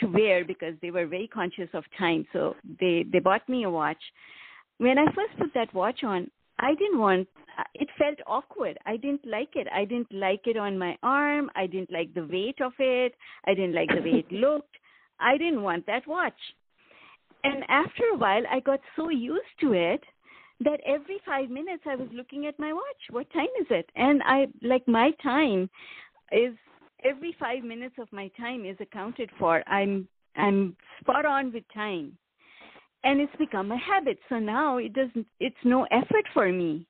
to 0.00 0.06
wear 0.06 0.44
because 0.44 0.74
they 0.80 0.90
were 0.90 1.06
very 1.06 1.28
conscious 1.28 1.68
of 1.74 1.84
time. 1.98 2.26
So 2.32 2.54
they 2.80 3.04
they 3.12 3.18
bought 3.18 3.48
me 3.48 3.64
a 3.64 3.70
watch. 3.70 4.02
When 4.78 4.98
I 4.98 5.06
first 5.06 5.38
put 5.38 5.54
that 5.54 5.72
watch 5.74 6.02
on, 6.04 6.30
I 6.58 6.74
didn't 6.74 6.98
want. 6.98 7.28
It 7.74 7.88
felt 7.98 8.18
awkward. 8.26 8.78
I 8.86 8.96
didn't 8.96 9.26
like 9.26 9.50
it. 9.54 9.66
I 9.74 9.84
didn't 9.84 10.12
like 10.12 10.42
it 10.46 10.56
on 10.56 10.78
my 10.78 10.96
arm. 11.02 11.50
I 11.54 11.66
didn't 11.66 11.92
like 11.92 12.14
the 12.14 12.24
weight 12.24 12.60
of 12.62 12.72
it. 12.78 13.14
I 13.46 13.54
didn't 13.54 13.74
like 13.74 13.88
the 13.88 14.00
way 14.00 14.24
it 14.26 14.32
looked. 14.44 14.76
I 15.20 15.36
didn't 15.36 15.62
want 15.62 15.86
that 15.86 16.06
watch. 16.06 16.40
And 17.44 17.64
after 17.68 18.04
a 18.12 18.16
while, 18.16 18.42
I 18.50 18.60
got 18.60 18.80
so 18.96 19.10
used 19.10 19.54
to 19.60 19.72
it 19.72 20.02
that 20.64 20.80
every 20.86 21.20
five 21.24 21.50
minutes 21.50 21.82
I 21.86 21.96
was 21.96 22.08
looking 22.12 22.46
at 22.46 22.58
my 22.58 22.72
watch. 22.72 23.02
What 23.10 23.32
time 23.32 23.48
is 23.60 23.66
it? 23.70 23.88
And 23.96 24.22
I 24.24 24.46
like 24.62 24.86
my 24.86 25.12
time 25.22 25.68
is 26.30 26.54
every 27.04 27.36
five 27.38 27.62
minutes 27.62 27.96
of 27.98 28.08
my 28.12 28.30
time 28.36 28.64
is 28.64 28.76
accounted 28.80 29.30
for. 29.38 29.62
I'm 29.68 30.08
I'm 30.36 30.76
spot 31.00 31.24
on 31.24 31.52
with 31.52 31.64
time. 31.74 32.16
And 33.04 33.20
it's 33.20 33.34
become 33.36 33.72
a 33.72 33.78
habit. 33.78 34.18
So 34.28 34.38
now 34.38 34.78
it 34.78 34.92
doesn't 34.92 35.26
it's 35.40 35.64
no 35.64 35.86
effort 35.90 36.26
for 36.32 36.50
me. 36.50 36.86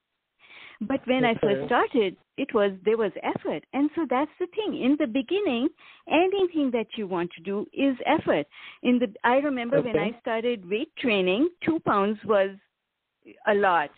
But 0.81 1.07
when 1.07 1.25
okay. 1.25 1.37
I 1.37 1.41
first 1.41 1.67
started, 1.67 2.17
it 2.37 2.53
was 2.55 2.73
there 2.85 2.97
was 2.97 3.13
effort. 3.23 3.65
And 3.73 3.89
so 3.95 4.07
that's 4.09 4.31
the 4.39 4.47
thing. 4.47 4.83
In 4.83 4.97
the 4.99 5.07
beginning, 5.07 5.69
anything 6.09 6.71
that 6.73 6.89
you 6.97 7.07
want 7.07 7.31
to 7.37 7.43
do 7.43 7.67
is 7.73 7.97
effort. 8.07 8.47
In 8.83 8.99
the 8.99 9.13
I 9.25 9.37
remember 9.37 9.79
okay. 9.79 9.93
when 9.93 9.99
I 9.99 10.19
started 10.21 10.69
weight 10.69 10.95
training, 10.99 11.49
two 11.65 11.79
pounds 11.81 12.19
was 12.25 12.51
a 13.47 13.55
lot. 13.55 13.91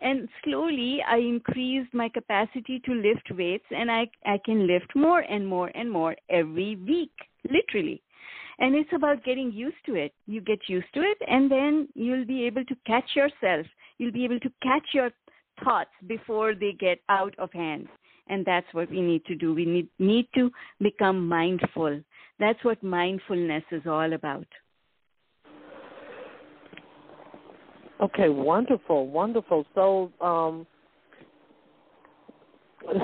And 0.00 0.28
slowly 0.44 1.02
i 1.06 1.16
increased 1.16 1.92
my 1.92 2.08
capacity 2.08 2.80
to 2.86 2.92
lift 2.92 3.32
weights 3.36 3.64
and 3.70 3.90
i 3.90 4.06
i 4.24 4.38
can 4.44 4.66
lift 4.66 4.94
more 4.94 5.20
and 5.20 5.46
more 5.46 5.72
and 5.74 5.90
more 5.90 6.14
every 6.30 6.76
week 6.76 7.10
literally. 7.50 8.02
And 8.60 8.74
it's 8.74 8.92
about 8.92 9.24
getting 9.24 9.52
used 9.52 9.76
to 9.86 9.94
it. 9.94 10.12
You 10.26 10.40
get 10.40 10.58
used 10.68 10.92
to 10.94 11.00
it 11.00 11.18
and 11.28 11.50
then 11.50 11.88
you'll 11.94 12.26
be 12.26 12.44
able 12.44 12.64
to 12.64 12.76
catch 12.86 13.14
yourself. 13.14 13.66
You'll 13.98 14.12
be 14.12 14.24
able 14.24 14.40
to 14.40 14.52
catch 14.62 14.86
your 14.92 15.10
thoughts 15.64 15.90
before 16.06 16.54
they 16.54 16.72
get 16.72 16.98
out 17.08 17.34
of 17.38 17.52
hand. 17.52 17.88
And 18.28 18.44
that's 18.44 18.66
what 18.72 18.90
we 18.90 19.00
need 19.00 19.24
to 19.26 19.34
do. 19.36 19.54
We 19.54 19.64
need 19.64 19.88
need 19.98 20.28
to 20.34 20.50
become 20.80 21.28
mindful. 21.28 22.00
That's 22.38 22.62
what 22.64 22.82
mindfulness 22.82 23.64
is 23.72 23.82
all 23.86 24.12
about 24.12 24.46
Okay, 28.00 28.28
wonderful, 28.28 29.08
wonderful. 29.08 29.64
So, 29.74 30.12
um, 30.20 30.66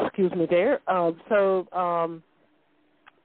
excuse 0.05 0.33
me 0.33 0.47
there. 0.49 0.81
Uh, 0.87 1.13
so, 1.29 1.67
um, 1.73 2.23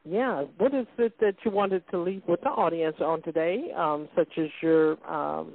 yeah, 0.04 0.46
what 0.58 0.74
is 0.74 0.88
it 0.98 1.14
that 1.20 1.36
you 1.46 1.52
wanted 1.52 1.84
to 1.92 2.00
leave 2.00 2.24
with 2.28 2.42
the 2.42 2.50
audience 2.50 2.96
on 3.00 3.22
today, 3.22 3.72
um, 3.78 4.10
such 4.16 4.30
as 4.38 4.48
your 4.62 4.92
um, 5.12 5.52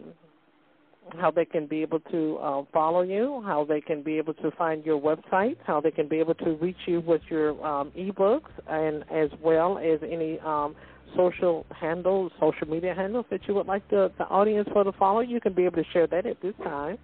how 1.19 1.31
they 1.31 1.45
can 1.45 1.67
be 1.67 1.83
able 1.83 2.01
to 2.01 2.39
uh, 2.39 2.63
follow 2.73 3.03
you, 3.03 3.43
how 3.45 3.65
they 3.65 3.81
can 3.81 4.03
be 4.03 4.17
able 4.17 4.35
to 4.35 4.51
find 4.53 4.85
your 4.85 5.01
website, 5.01 5.57
how 5.67 5.81
they 5.81 5.91
can 5.91 6.09
be 6.09 6.19
able 6.19 6.35
to 6.35 6.55
reach 6.57 6.77
you 6.87 7.01
with 7.01 7.21
your 7.29 7.51
um, 7.67 7.91
ebooks, 7.97 8.51
and 8.69 9.05
as 9.11 9.29
well 9.43 9.79
as 9.79 9.99
any 10.09 10.39
um, 10.41 10.75
social 11.17 11.67
handles, 11.71 12.33
social 12.41 12.69
media 12.69 12.95
handles 12.95 13.27
that 13.31 13.47
you 13.47 13.55
would 13.55 13.67
like 13.67 13.89
the, 13.89 14.13
the 14.19 14.25
audience 14.25 14.69
for 14.73 14.85
to 14.85 14.93
follow, 14.93 15.21
you 15.21 15.41
can 15.41 15.53
be 15.53 15.65
able 15.65 15.83
to 15.83 15.89
share 15.93 16.07
that 16.07 16.27
at 16.27 16.41
this 16.41 16.55
time. 16.63 16.99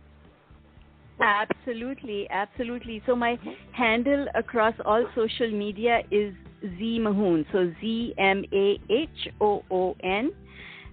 Absolutely, 1.20 2.28
absolutely. 2.30 3.02
So 3.06 3.14
my 3.14 3.38
handle 3.72 4.26
across 4.34 4.74
all 4.84 5.04
social 5.14 5.50
media 5.50 6.00
is 6.10 6.34
Z 6.62 6.98
Mahoon. 7.00 7.44
So 7.52 7.72
Z 7.80 8.14
M 8.18 8.44
A 8.52 8.80
H 8.90 9.08
O 9.40 9.62
O 9.70 9.94
N. 10.02 10.30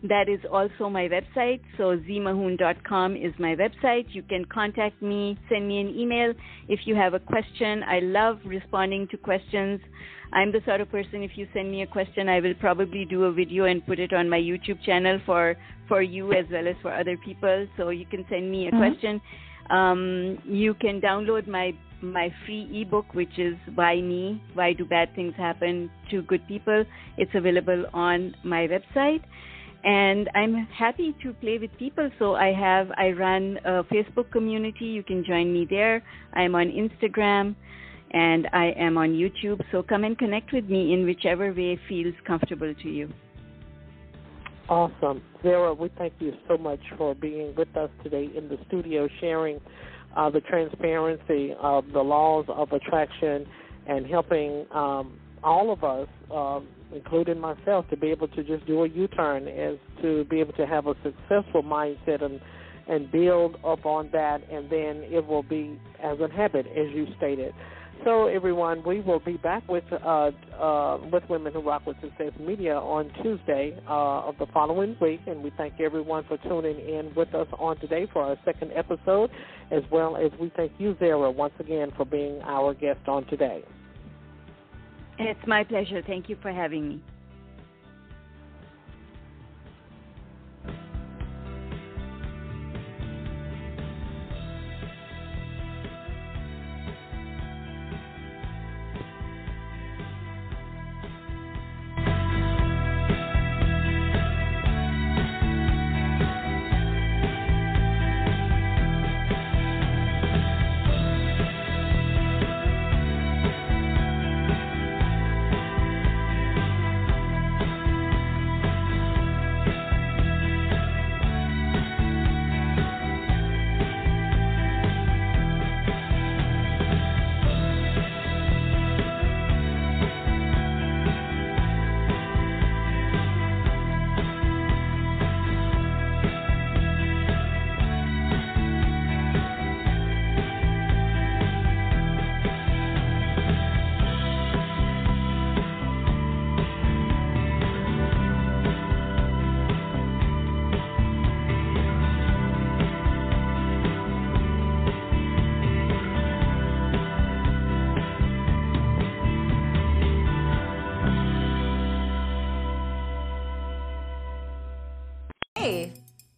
That 0.04 0.30
is 0.30 0.40
also 0.52 0.90
my 0.90 1.10
website. 1.10 1.62
So 1.78 1.98
zmahoon.com 1.98 3.16
is 3.16 3.34
my 3.40 3.56
website. 3.56 4.06
You 4.10 4.22
can 4.22 4.46
contact 4.46 5.02
me, 5.02 5.38
send 5.50 5.68
me 5.68 5.82
an 5.82 5.90
email 5.90 6.34
if 6.68 6.82
you 6.86 6.96
have 6.96 7.14
a 7.14 7.20
question. 7.20 7.84
I 7.84 8.00
love 8.00 8.40
responding 8.46 9.08
to 9.10 9.18
questions. 9.18 9.80
I'm 10.34 10.52
the 10.52 10.62
sort 10.66 10.82
of 10.82 10.92
person 10.92 11.24
if 11.24 11.32
you 11.36 11.48
send 11.54 11.72
me 11.72 11.84
a 11.84 11.88
question, 11.88 12.28
I 12.28 12.42
will 12.42 12.54
probably 12.56 13.06
do 13.06 13.24
a 13.26 13.32
video 13.32 13.66
and 13.66 13.86
put 13.86 14.00
it 14.00 14.14
on 14.14 14.30
my 14.30 14.38
YouTube 14.38 14.84
channel 14.84 15.20
for 15.26 15.56
for 15.88 16.02
you 16.02 16.34
as 16.34 16.46
well 16.52 16.68
as 16.68 16.76
for 16.82 16.94
other 16.94 17.18
people. 17.24 17.66
So 17.78 17.90
you 17.90 18.06
can 18.06 18.26
send 18.30 18.52
me 18.52 18.68
a 18.68 18.72
mm-hmm. 18.72 18.78
question. 18.78 19.22
Um, 19.70 20.38
you 20.46 20.74
can 20.76 21.02
download 21.02 21.48
my 21.48 21.74
my 22.02 22.32
free 22.46 22.70
ebook, 22.82 23.14
which 23.14 23.40
is 23.40 23.56
Why 23.74 24.02
Me? 24.02 24.42
Why 24.54 24.74
Do 24.74 24.86
Bad 24.86 25.16
Things 25.16 25.34
Happen 25.36 25.90
to 26.12 26.22
Good 26.24 26.48
People? 26.48 26.86
It's 27.18 27.32
available 27.34 27.86
on 27.94 28.36
my 28.44 28.68
website. 28.68 29.24
And 29.84 30.30
I'm 30.36 30.56
happy 30.66 31.16
to 31.24 31.34
play 31.34 31.58
with 31.58 31.72
people. 31.78 32.10
So 32.20 32.36
I 32.36 32.52
have, 32.54 32.90
I 32.98 33.12
run 33.12 33.60
a 33.64 33.84
Facebook 33.84 34.32
community. 34.32 34.86
You 34.86 35.04
can 35.04 35.24
join 35.26 35.54
me 35.54 35.66
there. 35.70 36.04
I'm 36.34 36.56
on 36.56 36.68
Instagram 36.68 37.56
and 38.12 38.48
I 38.54 38.74
am 38.78 38.98
on 38.98 39.10
YouTube. 39.10 39.62
So 39.72 39.84
come 39.84 40.04
and 40.04 40.18
connect 40.18 40.52
with 40.54 40.66
me 40.66 40.94
in 40.94 41.06
whichever 41.06 41.54
way 41.54 41.80
feels 41.88 42.16
comfortable 42.26 42.74
to 42.74 42.90
you. 42.90 43.10
Awesome. 44.70 45.22
Zara, 45.44 45.74
we 45.74 45.90
thank 45.98 46.14
you 46.20 46.34
so 46.48 46.58
much 46.58 46.82
for 46.98 47.16
being 47.16 47.56
with 47.56 47.76
us 47.78 47.90
today 48.04 48.30
in 48.36 48.50
the 48.50 48.58
studio, 48.68 49.08
sharing 49.22 49.62
uh, 50.16 50.30
the 50.30 50.42
transparency 50.42 51.54
of 51.62 51.86
the 51.94 52.02
laws 52.02 52.46
of 52.50 52.72
attraction 52.74 53.46
and 53.88 54.06
helping 54.06 54.66
um, 54.72 55.18
all 55.44 55.72
of 55.72 55.84
us, 55.84 56.08
um, 56.34 56.68
including 56.94 57.40
myself, 57.40 57.88
to 57.90 57.98
be 57.98 58.08
able 58.08 58.28
to 58.30 58.44
just 58.44 58.66
do 58.66 58.84
a 58.84 58.90
U-turn, 58.90 59.48
is 59.48 59.80
to 60.02 60.26
be 60.26 60.40
able 60.40 60.54
to 60.54 60.66
have 60.66 60.88
a 60.88 60.96
successful 61.04 61.64
mindset 61.64 62.24
and 62.24 62.40
and 62.90 63.12
build 63.12 63.58
up 63.66 63.86
on 63.86 64.10
that, 64.14 64.42
and 64.50 64.70
then 64.70 65.04
it 65.12 65.26
will 65.28 65.44
be 65.44 65.80
as 66.02 66.18
a 66.20 66.34
habit, 66.34 66.66
as 66.68 66.88
you 66.94 67.06
stated. 67.18 67.54
So, 68.06 68.28
everyone, 68.28 68.84
we 68.86 69.02
will 69.02 69.20
be 69.20 69.38
back 69.38 69.68
with 69.68 69.84
uh, 69.92 70.32
uh, 70.58 71.00
with 71.12 71.24
Women 71.30 71.52
Who 71.54 71.62
Rock 71.62 71.86
with 71.86 72.00
Success 72.00 72.32
Media 72.40 72.76
on 72.76 73.12
Tuesday 73.24 73.78
uh, 73.90 74.22
of 74.22 74.38
the 74.38 74.46
following 74.54 74.96
week, 75.02 75.22
and 75.26 75.44
we 75.44 75.52
thank 75.58 75.80
everyone 75.82 76.24
for 76.28 76.38
tuning 76.38 76.78
in 76.80 77.12
with 77.16 77.34
us 77.34 77.48
on 77.58 77.78
today 77.80 78.08
for 78.14 78.22
our 78.22 78.38
second 78.46 78.72
episode, 78.76 79.32
as 79.72 79.82
well 79.92 80.16
as 80.16 80.32
we 80.40 80.52
thank 80.56 80.74
you, 80.78 80.96
Zara, 81.00 81.32
once 81.32 81.54
again 81.60 81.92
for 81.98 82.06
being 82.06 82.40
our 82.44 82.74
guest 82.74 83.00
on 83.08 83.26
today. 83.26 83.64
It's 85.20 85.40
my 85.48 85.64
pleasure. 85.64 86.02
Thank 86.06 86.30
you 86.30 86.38
for 86.42 86.52
having 86.52 86.88
me. 86.88 87.02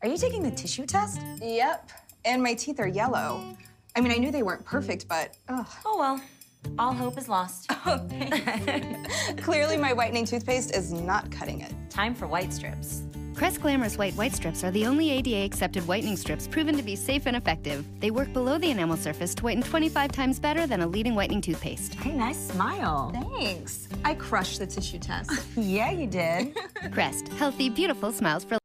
Are 0.01 0.07
you 0.07 0.17
taking 0.17 0.43
the 0.43 0.51
tissue 0.51 0.85
test? 0.85 1.19
Yep. 1.41 1.89
And 2.25 2.41
my 2.43 2.53
teeth 2.53 2.79
are 2.79 2.87
yellow. 2.87 3.43
I 3.95 4.01
mean, 4.01 4.11
I 4.11 4.15
knew 4.15 4.31
they 4.31 4.43
weren't 4.43 4.65
perfect, 4.65 5.07
but 5.07 5.35
ugh. 5.47 5.67
Oh 5.85 5.97
well, 5.97 6.21
all 6.77 6.93
hope 6.93 7.17
is 7.17 7.27
lost. 7.27 7.71
Oh, 7.85 7.97
thanks. 8.09 9.33
Clearly, 9.43 9.77
my 9.77 9.93
whitening 9.93 10.25
toothpaste 10.25 10.75
is 10.75 10.91
not 10.91 11.31
cutting 11.31 11.61
it. 11.61 11.73
Time 11.89 12.13
for 12.13 12.27
white 12.27 12.51
strips. 12.53 13.03
Crest 13.35 13.61
Glamorous 13.61 13.97
White 13.97 14.13
White 14.15 14.33
Strips 14.33 14.65
are 14.65 14.71
the 14.71 14.85
only 14.85 15.11
ADA 15.11 15.45
accepted 15.45 15.87
whitening 15.87 16.17
strips 16.17 16.45
proven 16.45 16.75
to 16.75 16.83
be 16.83 16.93
safe 16.97 17.25
and 17.25 17.37
effective. 17.37 17.85
They 18.01 18.11
work 18.11 18.33
below 18.33 18.57
the 18.57 18.69
enamel 18.69 18.97
surface 18.97 19.33
to 19.35 19.43
whiten 19.43 19.63
25 19.63 20.11
times 20.11 20.39
better 20.41 20.67
than 20.67 20.81
a 20.81 20.87
leading 20.87 21.15
whitening 21.15 21.39
toothpaste. 21.39 21.93
Hey, 21.93 22.11
nice 22.11 22.37
smile. 22.49 23.11
Thanks. 23.39 23.87
I 24.03 24.15
crushed 24.15 24.59
the 24.59 24.67
tissue 24.67 24.99
test. 24.99 25.31
Yeah, 25.55 25.91
you 25.91 26.05
did. 26.07 26.53
Crest, 26.91 27.29
healthy, 27.29 27.69
beautiful 27.69 28.11
smiles 28.11 28.43
for 28.43 28.55